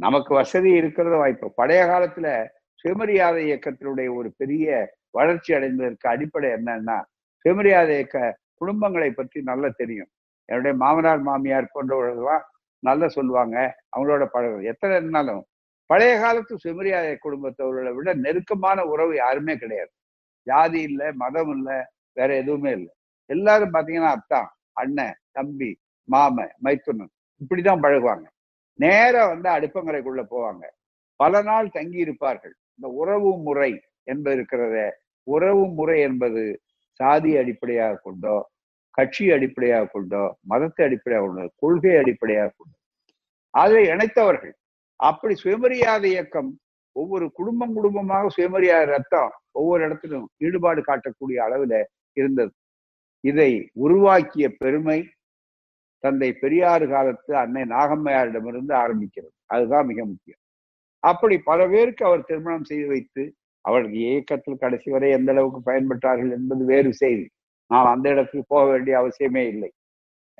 நமக்கு 0.00 0.34
வசதி 0.34 0.70
இருக்கிறத 0.80 1.16
வாய்ப்பு. 1.16 1.46
பழைய 1.52 1.82
காலத்துல 1.84 2.28
சுயமரியாதை 2.84 3.42
இயக்கத்தினுடைய 3.50 4.08
ஒரு 4.14 4.28
பெரிய 4.36 4.68
வளர்ச்சி 5.10 5.50
அடைந்ததற்கு 5.54 6.06
அடிப்படை 6.14 6.48
என்னன்னா 6.50 6.96
சுயமரியாதை 7.44 7.94
இயக்க 7.94 8.18
குடும்பங்களை 8.60 9.10
பற்றி 9.10 9.38
நல்லா 9.42 9.68
தெரியும். 9.76 10.10
என்னுடைய 10.48 10.74
மாமனார் 10.76 11.22
மாமியார் 11.22 11.74
போன்றவர்கள்லாம் 11.74 12.44
நல்லா 12.82 13.08
சொல்லுவாங்க. 13.08 13.56
அவங்களோட 13.92 14.24
பழகம் 14.26 14.68
எத்தனை 14.72 14.94
இருந்தாலும் 14.96 15.42
பழைய 15.90 16.12
காலத்து 16.22 16.54
சுயமரியாதை 16.62 17.14
குடும்பத்தவர்களை 17.24 17.90
விட 17.96 18.10
நெருக்கமான 18.24 18.78
உறவு 18.92 19.12
யாருமே 19.22 19.54
கிடையாது. 19.62 19.92
ஜாதி 20.46 20.80
இல்லை 20.88 21.08
மதம் 21.22 21.52
இல்லை 21.56 21.78
வேற 22.18 22.30
எதுவுமே 22.42 22.70
இல்லை. 22.78 22.92
எல்லாரும் 23.30 23.74
பாத்தீங்கன்னா 23.74 24.12
அத்தான் 24.18 24.48
அண்ணன் 24.82 25.18
தம்பி 25.36 25.70
மாம 26.08 26.46
மைத்துனன். 26.66 27.12
இப்படிதான் 27.40 27.82
பழகுவாங்க. 27.84 28.26
நேரா 28.78 29.22
வந்து 29.32 29.48
அடுப்பங்கரைக்குள்ள 29.56 30.22
போவாங்க. 30.34 30.64
பல 31.20 31.42
நாள் 31.48 31.74
தங்கி 31.76 31.98
இருப்பார்கள். 32.04 32.54
இந்த 32.76 32.88
உறவு 33.00 33.30
முறை 33.46 33.70
என்பது 34.12 34.36
இருக்கிறத 34.38 34.76
உறவு 35.26 35.64
முறை 35.78 35.98
என்பது 36.08 36.42
சாதி 37.00 37.32
அடிப்படையாக 37.40 38.00
கொண்டோ 38.06 38.36
கட்சி 38.98 39.24
அடிப்படையாக 39.36 39.90
கொண்டோ 39.92 40.22
மதத்தை 40.50 40.82
அடிப்படையாக 40.86 41.26
கொண்டோ 41.26 41.44
கொள்கை 41.62 41.94
அடிப்படையாக 42.02 42.50
கொண்டோ 42.58 42.76
அதை 43.54 43.82
இணைத்தவர்கள். 43.92 44.54
அப்படி 45.02 45.34
சுயமரியாதை 45.34 46.10
இயக்கம் 46.10 46.50
ஒவ்வொரு 46.96 47.26
குடும்பம் 47.32 47.74
குடும்பமாக 47.74 48.28
சுயமரியாதை 48.28 48.86
ரத்தம் 48.86 49.32
ஒவ்வொரு 49.50 49.80
இடத்திலும் 49.84 50.26
ஈடுபாடு 50.38 50.80
காட்டக்கூடிய 50.80 51.38
அளவுல 51.46 51.74
இருந்தது. 52.16 52.52
இதை 53.24 53.50
உருவாக்கிய 53.84 54.46
பெருமை 54.62 54.98
தந்தை 56.04 56.28
பெரியாறு 56.32 56.86
காலத்து 56.88 57.32
அன்னை 57.36 57.62
நாகம்மையாரிடமிருந்து 57.62 58.72
ஆரம்பிக்கிறது. 58.84 59.34
அதுதான் 59.46 59.86
மிக 59.86 60.00
முக்கியம். 60.04 60.40
அப்படி 61.02 61.36
பல 61.50 61.60
பேருக்கு 61.68 62.02
அவர் 62.04 62.28
திருமணம் 62.30 62.68
செய்து 62.70 62.86
வைத்து 62.88 63.22
அவர்கள் 63.64 63.94
இயக்கத்தில் 64.02 64.62
கடைசி 64.64 64.88
வரை 64.90 65.08
எந்த 65.10 65.30
அளவுக்கு 65.32 65.60
பயன்பட்டார்கள் 65.70 66.32
என்பது 66.38 66.62
வேறு 66.64 66.90
செய்தி. 66.94 67.26
நான் 67.70 67.92
அந்த 67.94 68.06
இடத்துக்கு 68.10 68.44
போக 68.48 68.64
வேண்டிய 68.70 68.94
அவசியமே 69.00 69.42
இல்லை. 69.52 69.70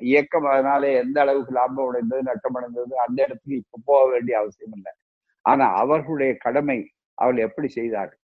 இயக்கம் 0.01 0.45
அதனாலே 0.45 0.93
எந்த 0.93 1.21
அளவுக்கு 1.21 1.51
லாபம் 1.53 1.87
அடைந்தது 1.87 2.23
நட்டம் 2.23 2.53
அடைந்தது 2.53 2.99
அந்த 2.99 3.23
இடத்துக்கு 3.23 3.55
இப்ப 3.55 3.79
போக 3.85 4.11
வேண்டிய 4.11 4.37
அவசியம் 4.37 4.73
இல்லை. 4.75 4.93
ஆனா 5.41 5.73
அவர்களுடைய 5.73 6.37
கடமை 6.37 6.91
அவள் 7.13 7.37
எப்படி 7.37 7.67
செய்தார்கள் 7.67 8.19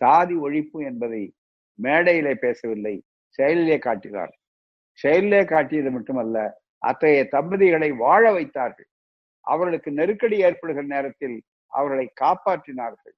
சாதி 0.00 0.34
ஒழிப்பு 0.36 0.78
என்பதை 0.84 1.22
மேடையிலே 1.78 2.34
பேசவில்லை 2.34 2.94
செயலிலே 3.38 3.78
காட்டினார் 3.78 4.32
செயலிலே 4.98 5.44
காட்டியது 5.44 5.90
மட்டுமல்ல 5.90 6.36
அத்தகைய 6.78 7.22
தம்பதிகளை 7.32 7.90
வாழ 7.96 8.32
வைத்தார்கள். 8.32 8.88
அவர்களுக்கு 9.40 9.90
நெருக்கடி 9.92 10.38
ஏற்படுகிற 10.38 10.86
நேரத்தில் 10.86 11.36
அவர்களை 11.72 12.06
காப்பாற்றினார்கள். 12.20 13.14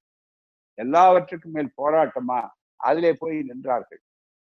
எல்லாவற்றுக்கும் 0.77 1.51
மேல் 1.51 1.71
போராட்டமா? 1.81 2.49
அதிலே 2.75 3.13
போய் 3.13 3.37
நின்றார்கள். 3.49 4.01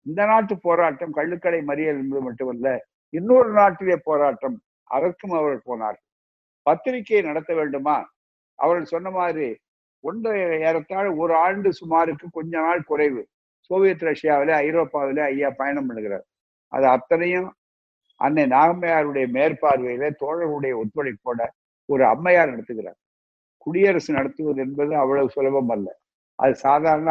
இந்த 0.06 0.24
நாட்டு 0.24 0.58
போராட்டம் 0.58 1.14
கள்ளுக்கடை 1.14 1.60
மறியல் 1.60 2.00
என்பது 2.02 2.22
மட்டுமல்ல 2.22 2.68
இன்னொரு 3.10 3.50
நாட்டிலே 3.52 3.96
போராட்டம் 4.04 4.56
அதற்கும் 4.90 5.30
அவர்கள் 5.30 5.64
போனார்கள். 5.64 6.06
பத்திரிகையை 6.62 7.26
நடத்த 7.26 7.54
வேண்டுமா? 7.54 7.96
அவர்கள் 8.58 8.92
சொன்ன 8.92 9.10
மாதிரி 9.10 9.48
ஒன்றை 10.04 10.40
ஏறத்தாழ 10.68 11.06
ஒரு 11.22 11.34
ஆண்டு 11.36 11.70
சுமாருக்கு 11.72 12.26
கொஞ்ச 12.30 12.52
நாள் 12.58 12.82
குறைவு. 12.82 13.22
சோவியத் 13.68 14.02
ரஷ்யாவில 14.02 14.50
ஐரோப்பாவில 14.66 15.18
ஐயா 15.32 15.50
பயணம் 15.50 15.88
பண்ணுகிறார். 15.88 16.26
அது 16.72 16.86
அத்தனையும் 16.86 17.48
அன்னை 18.20 18.44
நாகம்மையாருடைய 18.44 19.26
மேற்பார்வையில 19.36 20.10
தோழர்களுடைய 20.22 20.72
ஒத்துழைப்போட 20.82 21.40
ஒரு 21.88 22.02
அம்மையார் 22.06 22.50
நடத்துகிறார். 22.50 22.98
குடியரசு 23.56 24.10
நடத்துவது 24.14 24.60
என்பது 24.62 24.92
அவ்வளவு 24.96 25.30
சுலபம் 25.30 25.68
அல்ல. 25.68 25.88
அது 26.38 26.54
சாதாரண 26.66 27.10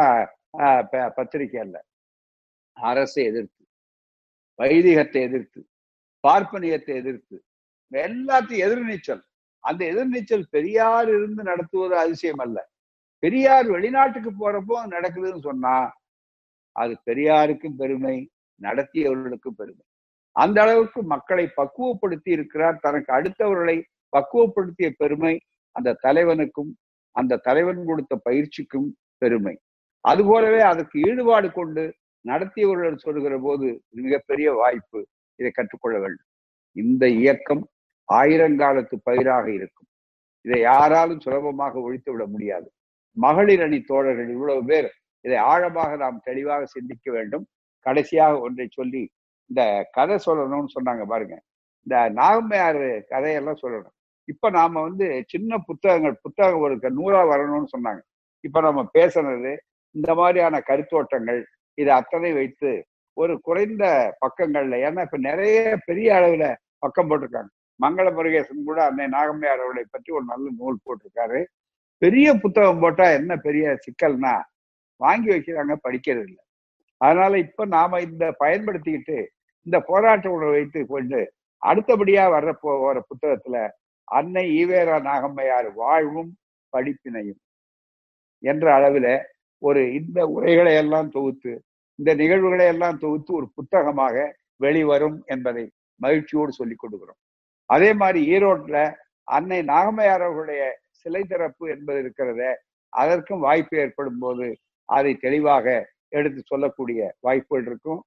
பத்திரிகை 1.16 1.60
அல்ல. 1.60 1.76
அரசை 2.76 3.24
எதிர்த்து 3.24 3.62
வைதிகத்தை 4.58 5.20
எதிர்த்து 5.28 5.60
பார்ப்பனியத்தை 6.28 6.94
எதிர்த்து. 7.02 7.36
எல்லாத்தையும் 7.92 8.64
எதிர்நீச்சல். 8.66 9.22
அந்த 9.64 9.82
எதிர்நீச்சல் 9.92 10.44
பெரியார் 10.50 11.08
இருந்து 11.08 11.42
நடத்துவது 11.42 11.94
அதிசயம் 11.96 12.38
அல்ல. 12.38 12.58
பெரியார் 13.22 13.66
வெளிநாட்டுக்கு 13.66 14.30
போறப்போ 14.42 14.76
நடக்குதுன்னு 14.96 15.42
சொன்னா 15.48 15.74
அது 16.76 16.92
பெரியாருக்கும் 17.06 17.76
பெருமை 17.76 18.16
நடத்தியவர்களுக்கும் 18.60 19.58
பெருமை. 19.60 19.84
அந்த 20.36 20.58
அளவுக்கு 20.62 21.00
மக்களை 21.02 21.44
பக்குவப்படுத்தி 21.56 22.30
இருக்கிறார் 22.36 22.76
தனக்கு 22.80 23.10
அடுத்தவர்களை 23.12 23.76
பக்குவப்படுத்திய 24.12 24.88
பெருமை 24.96 25.34
அந்த 25.76 25.98
தலைவனுக்கும் 26.02 26.70
அந்த 27.16 27.40
தலைவன் 27.46 27.82
கொடுத்த 27.84 28.14
பயிற்சிக்கும் 28.28 28.88
பெருமை. 29.18 29.54
அதுபோலவே 30.04 30.60
அதற்கு 30.60 30.96
ஈடுபாடு 31.08 31.48
கொண்டு 31.52 31.82
நடத்தியவர்கள் 32.24 33.02
சொல்கிற 33.04 33.34
போது 33.38 33.66
மிகப்பெரிய 33.90 34.48
வாய்ப்பு 34.52 35.00
இதை 35.40 35.50
கற்றுக்கொள்ள 35.50 35.96
வேண்டும் 35.98 36.28
இந்த 36.76 37.04
இயக்கம் 37.22 37.62
ஆயிரங்காலத்து 38.08 38.96
பயிராக 39.08 39.46
இருக்கும். 39.58 39.88
இதை 40.44 40.58
யாராலும் 40.60 41.22
சுலபமாக 41.24 41.80
ஒழித்து 41.86 42.10
விட 42.12 42.24
முடியாது. 42.26 42.68
மகளிர் 43.16 43.62
அணி 43.66 43.78
தோழர்கள் 43.80 44.30
இவ்வளவு 44.34 44.62
பேர் 44.70 44.88
இதை 45.24 45.38
ஆழமாக 45.52 45.92
நாம் 45.96 46.24
தெளிவாக 46.28 46.66
சிந்திக்க 46.74 47.06
வேண்டும். 47.16 47.44
கடைசியாக 47.86 48.34
ஒன்றை 48.46 48.66
சொல்லி 48.78 49.02
இந்த 49.50 49.62
கதை 49.96 50.16
சொல்லணும்னு 50.26 50.74
சொன்னாங்க 50.76 51.04
பாருங்க. 51.12 51.36
இந்த 51.86 51.96
நாகம்மையார் 52.20 52.82
கதையெல்லாம் 53.12 53.62
சொல்லணும். 53.62 53.94
இப்ப 54.28 54.50
நாம 54.58 54.80
வந்து 54.88 55.06
சின்ன 55.32 55.58
புத்தகங்கள் 55.68 56.22
புத்தகம் 56.22 56.62
ஒரு 56.66 56.74
நூறா 56.98 57.20
வரணும்னு 57.32 57.70
சொன்னாங்க. 57.76 58.00
இப்ப 58.44 58.60
நம்ம 58.60 58.80
பேசுனது 58.98 59.52
இந்த 59.94 60.10
மாதிரியான 60.14 60.56
கருத்தோட்டங்கள் 60.68 61.40
இதை 61.78 61.92
அத்தனை 62.00 62.30
வைத்து 62.32 62.70
ஒரு 63.16 63.34
குறைந்த 63.46 63.84
பக்கங்கள்ல 64.24 64.76
ஏன்னா 64.86 65.00
இப்ப 65.06 65.18
நிறைய 65.28 65.58
பெரிய 65.88 66.08
அளவுல 66.18 66.44
பக்கம் 66.78 67.08
போட்டிருக்காங்க. 67.10 67.50
மங்கள 67.80 68.06
முருகேசன் 68.16 68.68
கூட 68.68 68.78
அன்னை 68.88 69.06
நாகம்மையார் 69.14 69.62
அவர்களை 69.64 69.84
பற்றி 69.86 70.10
ஒரு 70.18 70.24
நல்ல 70.24 70.46
நூல் 70.60 70.84
போட்டிருக்காரு. 70.86 71.40
பெரிய 72.02 72.28
புத்தகம் 72.44 72.80
போட்டா 72.82 73.06
என்ன 73.18 73.32
பெரிய 73.46 73.64
சிக்கல்னா 73.84 74.34
வாங்கி 75.00 75.28
வைக்கிறாங்க 75.32 75.74
படிக்கிறது 75.84 76.26
இல்லை 76.28 76.42
அதனால 77.00 77.32
இப்ப 77.38 77.66
நாம 77.74 78.00
இந்த 78.00 78.24
பயன்படுத்திக்கிட்டு 78.40 79.18
இந்த 79.66 79.76
போராட்ட 79.80 80.26
உணர்வை 80.30 80.56
வைத்து 80.56 80.80
கொண்டு 80.86 81.20
அடுத்தபடியா 81.62 82.24
வர்ற 82.34 82.50
போற 82.62 82.98
புத்தகத்துல 83.10 83.56
அன்னை 84.08 84.44
ஈவேரா 84.60 84.96
நாகம்மையார் 85.08 85.68
வாழ்வும் 85.74 86.30
படிப்பினையும் 86.72 87.40
என்ற 88.42 88.66
அளவுல 88.78 89.08
ஒரு 89.62 89.80
இந்த 89.94 90.20
உரைகளை 90.34 90.72
எல்லாம் 90.74 91.10
தொகுத்து 91.10 91.52
இந்த 92.00 92.14
நிகழ்வுகளை 92.14 92.66
எல்லாம் 92.66 92.98
தொகுத்து 92.98 93.32
ஒரு 93.34 93.46
புத்தகமாக 93.56 94.14
வெளிவரும் 94.56 95.18
என்பதை 95.26 95.64
மகிழ்ச்சியோடு 96.00 96.52
சொல்லிக் 96.52 96.82
கொடுக்கிறோம் 96.82 97.20
அதே 97.70 97.90
மாதிரி 97.92 98.20
ஈரோட்ல 98.34 98.78
அன்னை 99.28 99.58
நாகமையார் 99.62 100.24
அவர்களுடைய 100.26 100.62
சிலை 100.92 101.22
திறப்பு 101.22 101.64
என்பது 101.70 101.98
இருக்கிறத 102.02 102.42
அதற்கும் 102.92 103.40
வாய்ப்பு 103.40 103.76
ஏற்படும் 103.78 104.18
போது 104.18 104.46
அதை 104.88 105.12
தெளிவாக 105.16 105.66
எடுத்து 106.08 106.40
சொல்லக்கூடிய 106.42 107.00
வாய்ப்புகள் 107.20 107.66
இருக்கும். 107.66 108.00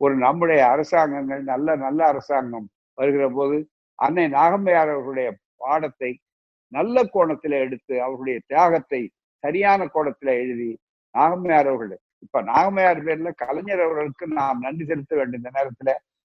ஒரு 0.00 0.16
நம்முடைய 0.16 0.60
அரசாங்கங்கள் 0.66 1.42
நல்ல 1.42 1.76
நல்ல 1.76 2.00
அரசாங்கம் 2.06 2.68
வருகிற 2.98 3.24
போது 3.30 3.56
அன்னை 3.98 4.26
நாகம்மையார் 4.28 4.92
அவர்களுடைய 4.92 5.30
பாடத்தை 5.56 6.10
நல்ல 6.72 7.02
கோணத்துல 7.14 7.58
எடுத்து 7.58 7.94
அவர்களுடைய 8.00 8.38
தியாகத்தை 8.46 9.02
சரியான 9.44 9.86
கோணத்துல 9.94 10.30
எழுதி 10.42 10.70
நாகம்மையார் 11.14 11.66
அவர்கள் 11.66 12.00
இப்ப 12.22 12.42
நாகம்மையார் 12.42 13.00
பேர்ல 13.06 13.30
கலைஞர் 13.42 13.82
அவர்களுக்கு 13.84 14.26
நாம் 14.30 14.58
நன்றி 14.58 14.84
செலுத்த 14.84 15.12
வேண்டும் 15.16 15.40
இந்த 15.40 15.50
நேரத்துல. 15.58 15.90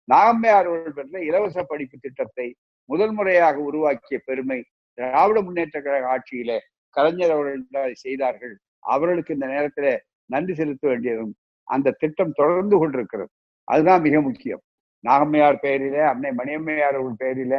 நாகம்மையார் 0.08 0.68
அவர்கள் 0.70 0.96
பேர்ல 0.98 1.20
இலவச 1.28 1.62
படிப்பு 1.62 1.96
திட்டத்தை 1.98 2.46
முதல் 2.88 3.12
முறையாக 3.12 3.56
உருவாக்கிய 3.60 4.18
பெருமை 4.24 4.58
திராவிட 4.98 5.38
முன்னேற்ற 5.42 5.78
கழக 5.80 6.04
ஆட்சியில 6.14 6.52
கலைஞர் 6.96 7.34
அவர்கள் 7.36 7.94
செய்தார்கள். 7.96 8.54
அவர்களுக்கு 8.84 9.34
இந்த 9.34 9.46
நேரத்துல 9.46 9.88
நன்றி 10.30 10.54
செலுத்த 10.54 10.84
வேண்டியதும் 10.88 11.32
அந்த 11.68 11.94
திட்டம் 12.00 12.36
தொடர்ந்து 12.36 12.76
கொண்டிருக்கிறது. 12.78 13.30
அதுதான் 13.68 14.02
மிக 14.02 14.16
முக்கியம். 14.20 14.62
நாகம்மையார் 15.04 15.58
பெயரில 15.62 15.96
அன்னை 16.10 16.30
மணியம்மையார் 16.32 16.96
அவர்கள் 16.98 17.20
பெயரில 17.24 17.54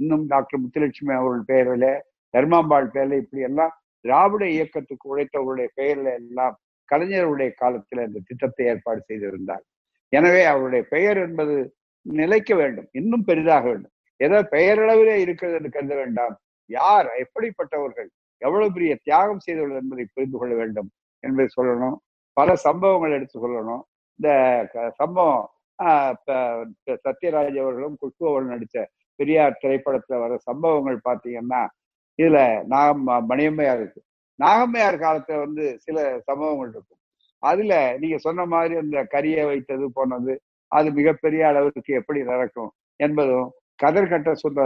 இன்னும் 0.00 0.24
டாக்டர் 0.26 0.60
முத்துலட்சுமி 0.62 1.12
அவர்கள் 1.14 1.44
பெயரில 1.50 1.86
தர்மாம்பாள் 2.34 2.90
பெயர்ல 2.94 3.20
இப்படி 3.22 3.42
எல்லாம் 3.42 3.72
திராவிட 4.04 4.42
இயக்கத்துக்கு 4.56 5.06
உழைத்தவர்களுடைய 5.12 5.68
பெயர்ல 5.76 6.08
எல்லாம் 6.20 6.56
கலைஞருடைய 6.92 7.50
காலத்தில் 7.62 8.06
இந்த 8.08 8.20
திட்டத்தை 8.28 8.64
ஏற்பாடு 8.72 9.00
செய்திருந்தார். 9.10 9.64
எனவே 10.12 10.42
அவருடைய 10.52 10.82
பெயர் 10.94 11.18
என்பது 11.26 11.56
நிலைக்க 12.06 12.50
வேண்டும் 12.60 12.88
இன்னும் 13.00 13.26
பெரிதாக 13.30 13.64
வேண்டும். 13.72 13.94
ஏதோ 14.20 14.38
பெயரளவிலே 14.54 15.16
இருக்கிறது 15.24 15.56
என்று 15.58 15.70
கருத 15.76 15.94
வேண்டாம். 16.00 16.34
யார் 16.70 17.08
எப்படிப்பட்டவர்கள் 17.24 18.08
எவ்வளவு 18.42 18.74
பெரிய 18.76 18.92
தியாகம் 19.06 19.44
செய்தவர்கள் 19.46 19.80
என்பதை 19.82 20.04
புரிந்து 20.14 20.36
கொள்ள 20.40 20.52
வேண்டும் 20.60 20.88
என்பதை 21.24 21.48
சொல்லணும். 21.56 21.96
பல 22.36 22.50
சம்பவங்கள் 22.66 23.16
எடுத்து 23.18 23.36
சொல்லணும் 23.44 23.82
இந்த 24.20 24.28
சம்பவம் 25.00 25.46
சத்யராஜ் 27.06 27.58
அவர்களும் 27.62 27.96
குஷ்பு 28.00 28.24
அவர்கள் 28.30 28.52
நடித்த 28.54 28.78
பெரியார் 29.20 29.60
திரைப்படத்துல 29.62 30.18
வர 30.24 30.32
சம்பவங்கள் 30.48 30.98
பார்த்தீங்கன்னா 31.08 31.60
இதுல 32.18 32.38
நாகம் 32.72 33.04
மணியம்மையா 33.30 33.72
இருக்கு 33.78 34.00
நாகம்மையார் 34.40 34.96
காலத்துல 35.04 35.38
வந்து 35.38 35.64
சில 35.78 35.96
சம்பவங்கள் 36.28 36.72
இருக்கும். 36.74 37.00
அதுல 37.42 37.74
நீங்க 37.98 38.16
சொன்ன 38.18 38.46
மாதிரி 38.46 38.74
அந்த 38.76 38.98
கரியை 39.14 39.44
வைத்தது 39.46 39.86
போனது 39.92 40.32
அது 40.72 40.88
மிகப்பெரிய 40.92 41.42
அளவுக்கு 41.46 41.92
எப்படி 41.94 42.20
நடக்கும் 42.22 42.70
என்பதும் 43.00 43.48
கதர்கட்ட 43.82 44.30
சொந்த 44.32 44.60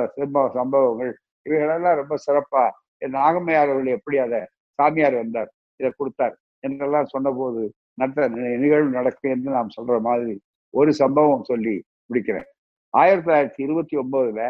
சம்பவங்கள் 0.59 1.13
இவைகளெல்லாம் 1.47 2.01
ரொம்ப 2.01 2.15
சிறப்பா 2.27 2.65
நாகம்மையார் 3.03 3.71
அவர்கள் 3.71 3.97
எப்படி 3.99 4.17
அதை 4.19 4.41
சாமியார் 4.79 5.15
வந்தார் 5.15 5.51
இதை 5.81 5.91
கொடுத்தார் 5.97 6.35
என்றெல்லாம் 6.61 7.05
சொன்ன 7.05 7.33
போது 7.33 7.63
நடத்த 7.95 8.29
நிகழ்வு 8.63 8.91
நடக்கும் 8.91 9.33
என்று 9.33 9.51
நாம் 9.51 9.75
சொல்ற 9.77 9.97
மாதிரி 10.01 10.35
ஒரு 10.75 10.91
சம்பவம் 10.93 11.43
சொல்லி 11.43 11.75
முடிக்கிறேன். 12.11 12.47
ஆயிரத்தி 12.95 13.27
தொள்ளாயிரத்தி 13.27 13.61
இருபத்தி 13.67 13.95
ஒன்பதுல 13.97 14.43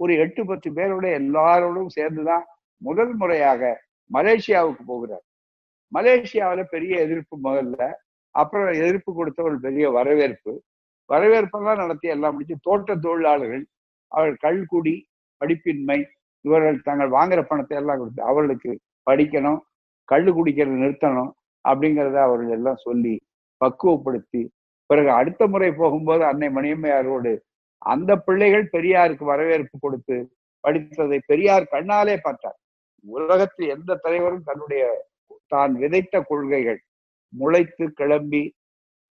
ஒரு 0.00 0.12
எட்டு 0.14 0.42
பத்து 0.44 0.68
பேரோட 0.70 1.06
எல்லாரோடும் 1.20 1.94
சேர்ந்துதான் 1.96 2.44
முதல் 2.82 3.14
முறையாக 3.14 3.62
மலேசியாவுக்கு 4.10 4.82
போகிறார். 4.86 5.24
மலேசியாவில் 5.92 6.72
பெரிய 6.74 6.94
எதிர்ப்பு 7.06 7.36
முதல்ல. 7.44 7.78
அப்புறம் 8.34 8.72
எதிர்ப்பு 8.82 9.10
கொடுத்த 9.14 9.42
ஒரு 9.42 9.56
பெரிய 9.60 9.90
வரவேற்பு. 9.90 10.52
வரவேற்பெல்லாம் 11.10 11.80
நடத்தி 11.82 12.08
எல்லாம் 12.08 12.34
முடிச்சு 12.34 12.56
தோட்ட 12.62 12.96
தொழிலாளர்கள் 12.96 13.64
அவர்கள் 14.12 14.42
கல்குடி 14.46 14.94
படிப்பின்மை 15.40 15.98
இவர்கள் 16.44 16.78
தாங்கள் 16.82 17.08
வாங்குற 17.08 17.40
பணத்தை 17.42 17.76
எல்லாம் 17.76 17.98
கொடுத்து 17.98 18.22
அவர்களுக்கு 18.22 18.72
படிக்கணும் 19.10 19.60
கல் 20.08 20.28
குடிக்கிறத 20.36 20.76
நிறுத்தணும் 20.82 21.30
அப்படிங்கிறத 21.64 22.18
அவர்கள் 22.22 22.54
எல்லாம் 22.56 22.76
சொல்லி 22.76 23.14
பக்குவப்படுத்தி 23.60 24.42
பிறகு 24.90 25.10
அடுத்த 25.10 25.42
முறை 25.46 25.70
போகும்போது 25.72 26.22
அன்னை 26.24 26.48
மணியம்மையாரோடு 26.48 27.32
அந்த 27.82 28.12
பிள்ளைகள் 28.16 28.66
பெரியாருக்கு 28.72 29.24
வரவேற்பு 29.24 29.76
கொடுத்து 29.80 30.16
படித்ததை 30.64 31.18
பெரியார் 31.26 31.72
கண்ணாலே 31.72 32.16
பார்த்தார். 32.16 32.58
உலகத்தில் 33.06 33.72
எந்த 33.76 33.98
தலைவரும் 34.04 34.46
தன்னுடைய 34.48 34.84
தான் 35.46 35.72
விதைத்த 35.82 36.20
கொள்கைகள் 36.20 36.80
முளைத்து 37.32 37.84
கிளம்பி 38.00 38.42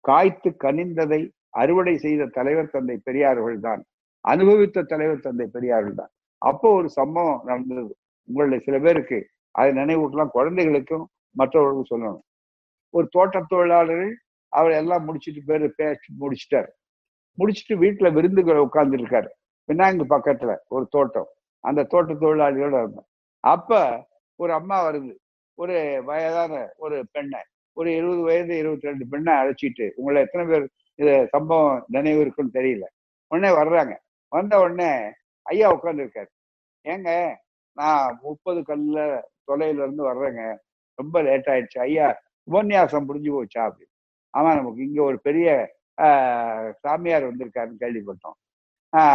காய்த்து 0.06 0.50
கனிந்ததை 0.64 1.22
அறுவடை 1.62 1.96
செய்த 1.98 2.24
தலைவர் 2.38 2.74
தந்தை 2.76 2.96
பெரியார்கள் 3.08 3.58
தான். 3.60 3.82
அனுபவித்த 4.26 4.86
தலைவர் 4.92 5.26
தந்தை 5.28 5.48
பெரியார்கள் 5.56 6.00
தான். 6.02 6.12
அப்போ 6.42 6.68
ஒரு 6.80 6.90
சம்பவம் 7.00 7.44
நடந்தது. 7.46 7.92
உங்களுடைய 8.30 8.60
சில 8.68 8.76
பேருக்கு 8.80 9.20
அதை 9.56 9.70
நினைவூட்டலாம். 9.82 10.34
குழந்தைகளுக்கும் 10.38 11.06
மற்றவர்களுக்கும் 11.36 11.92
சொல்லணும். 11.94 12.24
ஒரு 12.94 13.06
தோட்ட 13.16 13.38
தொழிலாளர்கள் 13.52 14.14
அவர் 14.54 14.74
எல்லாம் 14.82 15.06
முடிச்சிட்டு 15.08 15.42
பேர் 15.50 15.66
பேச்சு 15.80 16.10
முடிச்சிட்டாரு. 16.22 16.70
முடிச்சிட்டு 17.38 17.76
வீட்டுல 17.84 18.08
விருந்துகளை 18.18 18.60
உட்கார்ந்துருக்காரு 18.68 19.30
பின்னாங்கு 19.70 20.06
பக்கத்துல 20.16 20.52
ஒரு 20.76 20.86
தோட்டம். 20.96 21.30
அந்த 21.64 21.86
தோட்ட 21.94 22.14
தொழிலாளிகளோட 22.24 22.76
இருந்தோம் 22.84 23.10
அப்ப 23.46 23.72
ஒரு 24.40 24.52
அம்மா 24.60 24.78
வருது. 24.88 25.14
ஒரு 25.58 25.76
வயதான 26.10 26.54
ஒரு 26.86 26.98
பெண்ணை 27.16 27.42
ஒரு 27.78 27.90
இருபது 28.00 28.22
வயது 28.28 28.54
இருபத்தி 28.62 28.88
ரெண்டு 28.90 29.06
பெண்ணை 29.12 29.32
அழைச்சிட்டு 29.42 29.86
உங்களை 30.00 30.20
எத்தனை 30.26 30.44
பேர் 30.52 30.66
இது 31.00 31.14
சம்பவம் 31.34 31.80
நினைவு 31.96 32.20
இருக்குன்னு 32.26 32.58
தெரியல. 32.58 32.86
உடனே 33.32 33.50
வர்றாங்க. 33.60 33.94
வந்த 34.32 34.54
உடனே 34.64 34.90
ஐயா 35.46 35.68
உட்காந்துருக்காரு 35.76 36.32
ஏங்க 36.86 37.10
நான் 37.78 38.20
முப்பது 38.26 38.60
கல்ல 38.70 39.00
தொலைல 39.50 39.84
இருந்து 39.86 40.04
வர்றேங்க. 40.10 40.44
ரொம்ப 41.00 41.16
லேட் 41.28 41.50
ஆயிடுச்சு. 41.54 41.80
ஐயா 41.88 42.08
உபன்யாசம் 42.48 43.08
முடிஞ்சு 43.10 43.32
போச்சா 43.36 43.62
அப்படி 43.70 43.86
ஆமா 44.34 44.50
நமக்கு 44.60 44.82
இங்க 44.88 45.00
ஒரு 45.10 45.18
பெரிய 45.28 45.50
சாமியார் 46.84 47.28
வந்திருக்காருன்னு 47.30 47.82
கேள்விப்பட்டோம். 47.84 48.38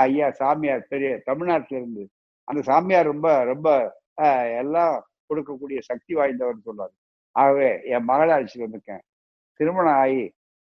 ஐயா 0.04 0.28
சாமியார் 0.40 0.84
பெரிய 0.92 1.10
தமிழ்நாட்டுல 1.28 1.78
இருந்து. 1.80 2.04
அந்த 2.48 2.60
சாமியார் 2.70 3.10
ரொம்ப 3.12 3.28
ரொம்ப 3.52 3.68
எல்லாம் 4.60 4.94
கொடுக்கக்கூடிய 5.28 5.78
சக்தி 5.80 6.14
வாய்ந்தவர்னு 6.14 6.66
சொல்றாரு 6.66 6.94
ஆகவே 7.36 7.68
என் 7.84 8.04
மகளை 8.04 8.32
அழைச்சிட்டு 8.36 8.66
வந்திருக்கேன். 8.66 9.02
திருமணம் 9.60 9.98
ஆகி 10.04 10.22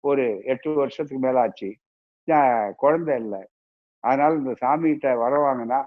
ஒரு 0.04 0.24
எட்டு 0.44 0.74
வருஷத்துக்கு 0.74 1.26
மேல 1.26 1.40
ஆச்சு. 1.40 1.70
குழந்தை 2.76 3.14
இல்லை. 3.22 3.42
அதனால 4.04 4.34
இந்த 4.34 4.54
சாமிகிட்ட 4.62 5.16
வர 5.18 5.34
வாங்கினா 5.46 5.80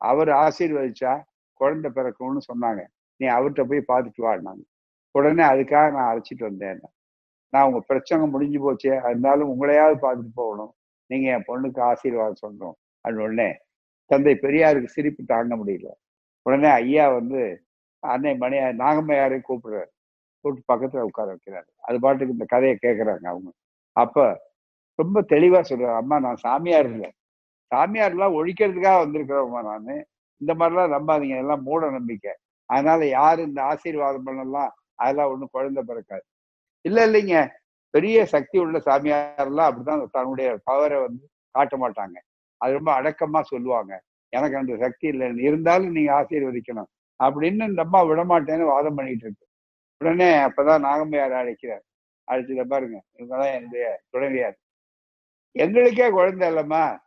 அவர் 0.00 0.30
ஆசீர்வதிச்சா 0.44 1.14
குழந்தை 1.60 1.88
பிறக்கும்னு 1.94 2.42
சொன்னாங்க. 2.50 2.82
நீ 3.20 3.26
அவர்கிட்ட 3.26 3.62
போய் 3.70 3.90
பார்த்துட்டு 3.90 4.26
வாடினாங்க 4.26 4.62
உடனே 5.14 5.44
அதுக்காக 5.44 5.86
நான் 5.92 6.10
அழைச்சிட்டு 6.12 6.44
வந்தேன் 6.48 6.80
நான் 7.52 7.66
உங்க 7.68 7.80
பிரச்சனை 7.86 8.26
முடிஞ்சு 8.26 8.58
போச்சே. 8.66 8.92
இருந்தாலும் 9.08 9.50
உங்களையாவது 9.52 9.96
பார்த்துட்டு 10.04 10.32
போகணும். 10.34 10.72
நீங்க 11.10 11.26
என் 11.34 11.48
பொண்ணுக்கு 11.48 11.80
ஆசீர்வாதம் 11.80 12.42
சொல்றோம். 12.44 12.76
அப்படின்னு 13.04 13.24
உடனே 13.26 13.48
தந்தை 14.10 14.34
பெரியாருக்கு 14.42 14.94
சிரிப்பு 14.96 15.22
தாங்க 15.24 15.56
முடியல. 15.56 15.88
உடனே 16.42 16.68
ஐயா 16.68 17.08
வந்து 17.08 17.64
அன்னை 17.98 18.36
மணி 18.36 18.56
நாகம்மையாரையும் 18.56 19.48
கூப்பிடுறாரு. 19.48 19.90
கூப்பிட்டு 20.40 20.62
பக்கத்தில் 20.64 21.00
உட்கார 21.00 21.34
வைக்கிறாரு. 21.34 21.68
அது 21.80 22.00
பாட்டுக்கு 22.00 22.32
இந்த 22.32 22.44
கதையை 22.48 22.78
கேட்குறாங்க 22.82 23.26
அவங்க. 23.26 23.50
அப்போ 23.92 24.52
ரொம்ப 24.94 25.22
தெளிவாக 25.22 25.62
சொல்கிறார் 25.62 25.96
அம்மா 25.96 26.18
நான் 26.20 26.36
சாமியார் 26.36 26.86
இல்லை 26.86 27.10
சாமியார்லாம் 27.74 28.36
ஒழிக்கிறதுக்காக 28.38 29.02
வந்திருக்கிறவங்க 29.04 29.62
நான். 29.62 30.04
இந்த 30.40 30.54
மாதிரிலாம் 30.54 30.94
நம்பாதீங்க. 30.96 31.36
எல்லாம் 31.36 31.62
மூட 31.62 31.90
நம்பிக்கை. 31.90 32.32
அதனால 32.66 33.06
யார் 33.06 33.38
இந்த 33.38 33.62
ஆசீர்வாதம் 33.62 34.22
பண்ணலாம்? 34.22 34.74
அதெல்லாம் 34.94 35.30
ஒன்றும் 35.30 35.48
குழந்தை 35.52 35.82
பிறக்காது. 35.82 36.24
இல்லை 36.80 37.02
இல்லைங்க. 37.08 37.48
பெரிய 37.90 38.26
சக்தி 38.26 38.58
உள்ள 38.58 38.78
சாமியார்லாம் 38.78 39.68
அப்படிதான் 39.70 40.06
தன்னுடைய 40.10 40.58
பவரை 40.70 41.00
வந்து 41.00 41.28
காட்ட 41.50 41.76
மாட்டாங்க. 41.76 42.16
அது 42.56 42.72
ரொம்ப 42.72 42.92
அடக்கமாக 42.92 43.44
சொல்லுவாங்க. 43.48 44.02
எனக்கு 44.30 44.56
அந்த 44.56 44.76
சக்தி 44.76 45.08
இல்லை. 45.08 45.36
இருந்தாலும் 45.36 45.90
நீங்க 45.90 46.12
ஆசீர்வதிக்கணும். 46.12 46.86
அப்படின்னு 47.24 47.68
இந்த 47.68 47.82
அம்மா 47.82 48.04
விடமாட்டேன்னு 48.04 48.64
வாதம் 48.64 48.94
பண்ணிட்டு 48.94 49.26
இருக்கு. 49.26 49.46
உடனே 49.98 50.34
அப்பதான் 50.34 50.84
நாகம்மையார் 50.84 51.30
அழைக்கிறார். 51.30 51.82
அழைச்சிட்ட 52.30 52.64
பாருங்க. 52.64 53.02
இவங்கதான் 53.18 53.54
என்னுடைய 53.54 54.00
துணைவியார். 54.10 54.58
எங்களுக்கே 55.52 56.10
குழந்தை 56.10 56.54
இல்லம்மா. 56.54 56.98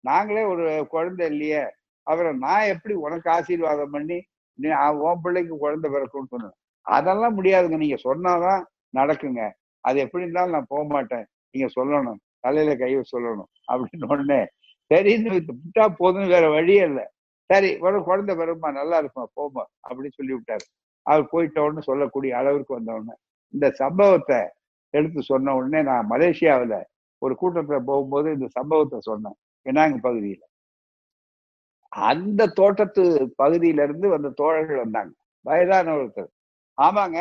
நாங்களே 0.00 0.44
ஒரு 0.44 0.86
குழந்தை 0.88 1.26
இல்லையே. 1.26 1.62
அவரை 2.02 2.36
நான் 2.36 2.62
எப்படி 2.62 2.94
உனக்கு 2.94 3.30
ஆசீர்வாதம் 3.30 3.90
பண்ணி 3.90 4.22
நீ 4.54 4.70
உன் 4.90 5.18
பிள்ளைக்கு 5.22 5.58
குழந்தை 5.58 5.90
பிறக்கும்னு 5.90 6.28
சொன்னேன். 6.28 6.52
அதெல்லாம் 6.80 7.42
முடியாதுங்க. 7.42 7.76
நீங்க 7.76 7.96
சொன்னாதான் 8.04 8.64
நடக்குங்க. 8.98 9.50
அது 9.80 9.98
எப்படி 9.98 10.22
இருந்தாலும் 10.22 10.52
நான் 10.52 10.64
போக 10.68 10.84
மாட்டேன் 10.84 11.26
நீங்க 11.50 11.82
சொல்லணும். 11.82 12.16
தலையில 12.38 12.76
கையை 12.76 13.02
சொல்லணும். 13.16 13.44
அப்படின்னு 13.72 14.04
உடனே 14.06 14.46
சரின்னு 14.90 15.30
விட்டா 15.48 15.84
போதும் 16.00 16.30
வேற 16.34 16.44
வழியே 16.56 16.82
இல்லை. 16.90 17.04
சரி 17.50 17.70
ஒரு 17.86 17.98
குழந்தை 18.08 18.32
பிறகுமா 18.40 18.70
நல்லா 18.80 18.96
இருக்கும்? 19.02 19.28
போமா 19.36 19.64
அப்படின்னு 19.86 20.16
சொல்லி 20.18 20.32
விட்டாரு. 20.36 20.64
அவர் 21.06 21.24
போயிட்டோன்னு 21.32 21.82
சொல்லக்கூடிய 21.88 22.32
அளவிற்கு 22.40 22.72
வந்தவுடனே 22.78 23.14
இந்த 23.54 23.66
சம்பவத்தை 23.82 24.40
எடுத்து 24.94 25.20
சொன்ன 25.30 25.54
உடனே 25.58 25.80
நான் 25.90 26.10
மலேசியாவுல 26.12 26.76
ஒரு 27.22 27.34
கூட்டத்தில் 27.40 27.88
போகும்போது 27.88 28.28
இந்த 28.36 28.48
சம்பவத்தை 28.58 28.98
சொன்னேன் 29.08 29.36
பினாங்கு 29.66 29.98
பகுதியில. 30.06 30.42
அந்த 31.92 32.46
தோட்டத்து 32.58 33.04
பகுதியில 33.42 33.84
இருந்து 33.86 34.06
வந்த 34.14 34.28
தோழர்கள் 34.40 34.82
வந்தாங்க 34.84 35.12
வயதான 35.44 35.94
ஒருத்தர். 35.98 36.30
ஆமாங்க 36.78 37.18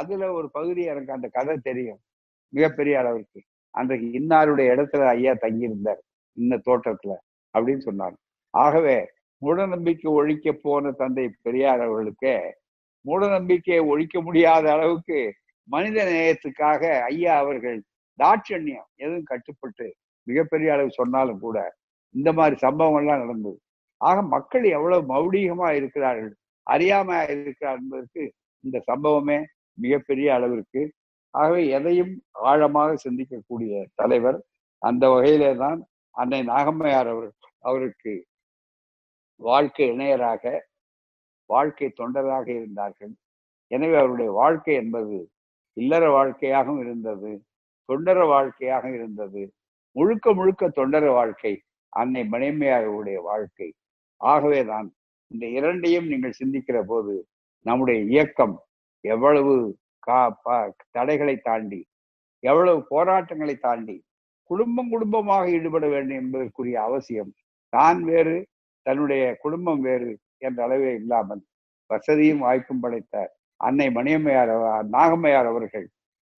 அதுல 0.00 0.24
ஒரு 0.38 0.48
பகுதி 0.56 0.82
எனக்கு 0.92 1.12
அந்த 1.16 1.28
கதை 1.36 1.56
தெரியும் 1.68 2.00
மிகப்பெரிய 2.52 2.94
அளவுக்கு 3.02 3.40
அன்றைக்கு 3.74 4.06
இன்னாருடைய 4.20 4.74
இடத்துல 4.74 5.08
ஐயா 5.16 5.32
தங்கியிருந்தார். 5.44 6.00
இந்த 6.36 6.54
தோட்டத்துல 6.66 7.12
அப்படின்னு 7.54 7.82
சொன்னாங்க. 7.88 8.16
ஆகவே 8.54 8.96
மூடநம்பிக்கை 9.42 10.08
ஒழிக்க 10.20 10.52
போன 10.64 10.90
தந்தை 11.00 11.26
பெரியார் 11.42 11.82
அவர்களுக்கு 11.86 12.34
மூடநம்பிக்கையை 13.04 13.82
ஒழிக்க 13.92 14.16
முடியாத 14.20 14.64
அளவுக்கு 14.72 15.18
மனித 15.68 15.98
நேயத்துக்காக 16.10 16.82
ஐயா 17.10 17.34
அவர்கள் 17.38 17.78
தாட்சண்யம் 18.18 18.88
எதுவும் 18.96 19.28
கட்டுப்பட்டு 19.30 19.86
மிகப்பெரிய 20.26 20.72
அளவு 20.74 20.90
சொன்னாலும் 20.90 21.40
கூட 21.44 21.58
இந்த 22.14 22.30
மாதிரி 22.32 22.56
சம்பவங்கள்லாம் 22.66 23.22
நடந்தது. 23.24 23.58
ஆக 24.00 24.22
மக்கள் 24.34 24.64
எவ்வளவு 24.76 25.02
மௌடிகமா 25.14 25.68
இருக்கிறார்கள் 25.78 26.32
அறியாம 26.66 27.18
இருக்கிறார் 27.44 27.78
என்பதற்கு 27.82 28.22
இந்த 28.64 28.76
சம்பவமே 28.90 29.38
மிகப்பெரிய 29.78 30.28
அளவிற்கு. 30.34 30.82
ஆகவே 31.34 31.62
எதையும் 31.76 32.12
ஆழமாக 32.50 32.96
சிந்திக்கக்கூடிய 33.04 33.82
தலைவர் 33.94 34.38
அந்த 34.82 35.04
வகையிலே 35.08 35.50
தான் 35.64 35.78
அன்னை 36.14 36.40
நாகம்மையார் 36.52 37.10
அவர் 37.14 37.30
அவருக்கு 37.60 38.12
வாழ்க்கை 39.40 39.86
இணையராக 39.92 40.44
வாழ்க்கை 41.50 41.88
தொண்டராக 42.00 42.46
இருந்தார்கள். 42.58 43.12
எனவே 43.70 43.96
அவருடைய 44.02 44.30
வாழ்க்கை 44.32 44.74
என்பது 44.74 45.18
இல்லற 45.76 46.04
வாழ்க்கையாகவும் 46.18 46.80
இருந்தது 46.84 47.30
தொண்டர 47.88 48.18
வாழ்க்கையாக 48.26 48.84
இருந்தது. 48.98 49.42
முழுக்க 49.96 50.32
முழுக்க 50.34 50.64
தொண்டர 50.78 51.04
வாழ்க்கை 51.18 51.52
அன்னை 51.92 52.22
மணிமையாருடைய 52.32 53.18
வாழ்க்கை. 53.30 53.68
ஆகவேதான் 54.20 54.88
இந்த 55.30 55.44
இரண்டையும் 55.58 56.10
நீங்கள் 56.12 56.38
சிந்திக்கிற 56.40 56.78
போது 56.82 57.14
நம்முடைய 57.66 57.98
இயக்கம் 58.12 58.54
எவ்வளவு 59.04 59.54
கா 60.06 60.18
தடைகளை 60.96 61.34
தாண்டி 61.48 61.80
எவ்வளவு 62.42 62.80
போராட்டங்களை 62.92 63.54
தாண்டி 63.58 63.96
குடும்பம் 64.50 64.90
குடும்பமாக 64.94 65.44
ஈடுபட 65.56 65.86
வேண்டும் 65.94 66.20
என்பதற்குரிய 66.22 66.76
அவசியம். 66.88 67.30
தான் 67.72 68.00
வேறு 68.10 68.36
தன்னுடைய 68.86 69.24
குடும்பம் 69.44 69.82
வேறு 69.88 70.10
என்ற 70.46 70.58
அளவே 70.66 70.90
இல்லாமல் 71.00 71.42
வசதியும் 71.90 72.44
வாய்ப்பும் 72.46 72.82
படைத்த 72.84 73.14
அன்னை 73.60 73.86
மணியம்மையார் 73.96 74.52
நாகம்மையார் 74.96 75.48
அவர்கள் 75.52 75.86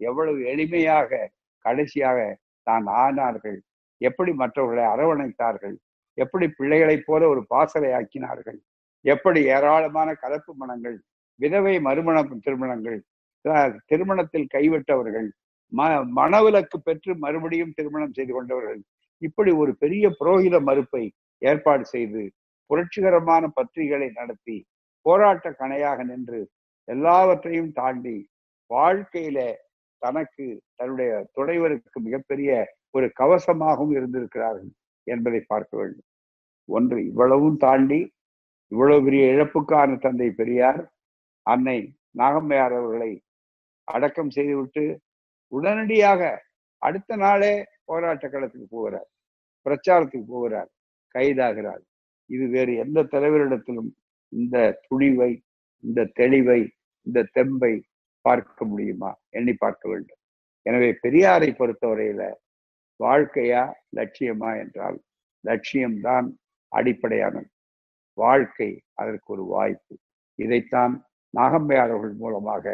எவ்வளவு 0.00 0.40
எளிமையாக 0.52 1.20
கடைசியாக 1.64 2.18
தான் 2.66 2.86
ஆனார்கள். 3.02 3.58
எப்படி 4.00 4.32
மற்றவர்களை 4.40 4.84
அரவணைத்தார்கள்? 4.94 5.76
எப்படி 6.18 6.46
பிள்ளைகளைப் 6.58 7.06
போல 7.08 7.28
ஒரு 7.32 7.42
பாசலை 7.52 7.90
ஆக்கினார்கள்? 7.98 8.58
எப்படி 9.04 9.40
ஏராளமான 9.54 10.08
கலப்பு 10.24 10.52
மனங்கள் 10.62 10.96
விதவை 11.40 11.74
மறுமண 11.86 12.18
திருமணங்கள் 12.46 12.98
திருமணத்தில் 13.90 14.50
கைவிட்டவர்கள் 14.54 15.28
ம 15.72 15.88
மனவிலக்கு 16.18 16.76
பெற்று 16.78 17.12
மறுபடியும் 17.14 17.74
திருமணம் 17.76 18.16
செய்து 18.18 18.32
கொண்டவர்கள். 18.32 18.80
இப்படி 19.22 19.50
ஒரு 19.62 19.72
பெரிய 19.82 20.04
புரோகித 20.20 20.56
மறுப்பை 20.68 21.04
ஏற்பாடு 21.42 21.84
செய்து 21.94 22.22
புரட்சிகரமான 22.70 23.44
பத்திரிகைகளை 23.56 24.08
நடத்தி 24.10 24.56
போராட்ட 25.06 25.46
கணையாக 25.60 25.98
நின்று 26.04 26.40
எல்லாவற்றையும் 26.88 27.72
தாண்டி 27.72 28.16
வாழ்க்கையில 28.70 29.38
தனக்கு 30.02 30.46
தன்னுடைய 30.76 31.10
துணைவருக்கு 31.36 31.98
மிகப்பெரிய 32.06 32.50
ஒரு 32.90 33.06
கவசமாகவும் 33.20 33.92
இருந்திருக்கிறார்கள் 33.98 34.70
என்பதை 35.06 35.40
பார்க்க 35.52 35.72
வேண்டும். 35.76 36.08
ஒன்று 36.68 36.98
இவ்வளவும் 37.10 37.56
தாண்டி 37.56 38.00
இவ்வளவு 38.72 39.04
பெரிய 39.04 39.22
இழப்புக்கான 39.34 39.98
தந்தை 39.98 40.28
பெரியார் 40.30 40.80
அன்னை 41.46 41.78
நாகம்மையார் 42.18 42.74
அவர்களை 42.78 43.10
அடக்கம் 43.88 44.30
செய்துவிட்டு 44.30 44.84
உடனடியாக 45.56 46.22
அடுத்த 46.82 47.16
நாளே 47.16 47.54
போராட்ட 47.84 48.26
களத்துக்கு 48.28 48.68
போகிறார். 48.70 49.08
பிரச்சாரத்துக்கு 49.66 50.28
போகிறார். 50.34 50.70
கைதாகிறார். 51.14 51.82
இது 52.30 52.44
வேறு 52.48 52.72
எந்த 52.84 52.98
தலைவரிடத்திலும் 53.14 53.90
இந்த 54.32 54.56
துணிவை 54.86 55.32
இந்த 55.84 56.10
தெளிவை 56.20 56.60
இந்த 57.06 57.28
தெம்பை 57.36 57.72
பார்க்க 58.24 58.64
முடியுமா? 58.64 59.10
எண்ணி 59.30 59.54
பார்க்க 59.54 59.84
வேண்டும். 59.88 60.20
எனவே 60.66 60.88
பெரியாரை 61.04 61.48
பொறுத்தவரையில 61.60 62.22
வாழ்க்கையா 63.00 63.62
லட்சியமா 63.96 64.50
என்றால் 64.62 64.98
லட்சியம்தான் 65.44 66.26
அடிப்படையானது. 66.72 67.48
வாழ்க்கை 68.18 68.70
அதற்கு 69.00 69.28
ஒரு 69.34 69.44
வாய்ப்பு. 69.54 69.94
இதைத்தான் 70.38 70.94
நாகம்மையாளர்கள் 71.34 72.14
மூலமாக 72.22 72.64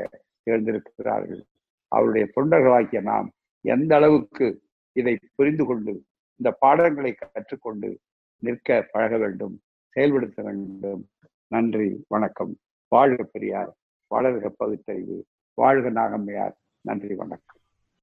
தேர்ந்தெடுக்கிறார்கள். 0.47 1.43
அவருடைய 1.89 2.29
தொண்டர்களாகிய 2.37 3.03
நாம் 3.03 3.31
எந்த 3.61 3.97
அளவுக்கு 3.97 4.63
இதை 4.93 5.19
புரிந்து 5.35 5.65
கொண்டு 5.65 6.05
இந்த 6.37 6.57
பாடங்களை 6.61 7.15
கற்றுக்கொண்டு 7.15 7.99
நிற்க 8.39 8.89
பழக 8.93 9.17
வேண்டும் 9.17 9.61
செயல்படுத்த 9.89 10.43
வேண்டும். 10.43 11.09
நன்றி 11.47 12.05
வணக்கம். 12.09 12.57
வாழ்க 12.89 13.23
பெரியார் 13.23 13.75
வளர்க 14.15 14.49
பகுத்தறிவு. 14.57 15.27
வாழ்க 15.55 15.91
நாகம்மையார். 15.91 16.55
நன்றி 16.81 17.15
வணக்கம். 17.15 17.58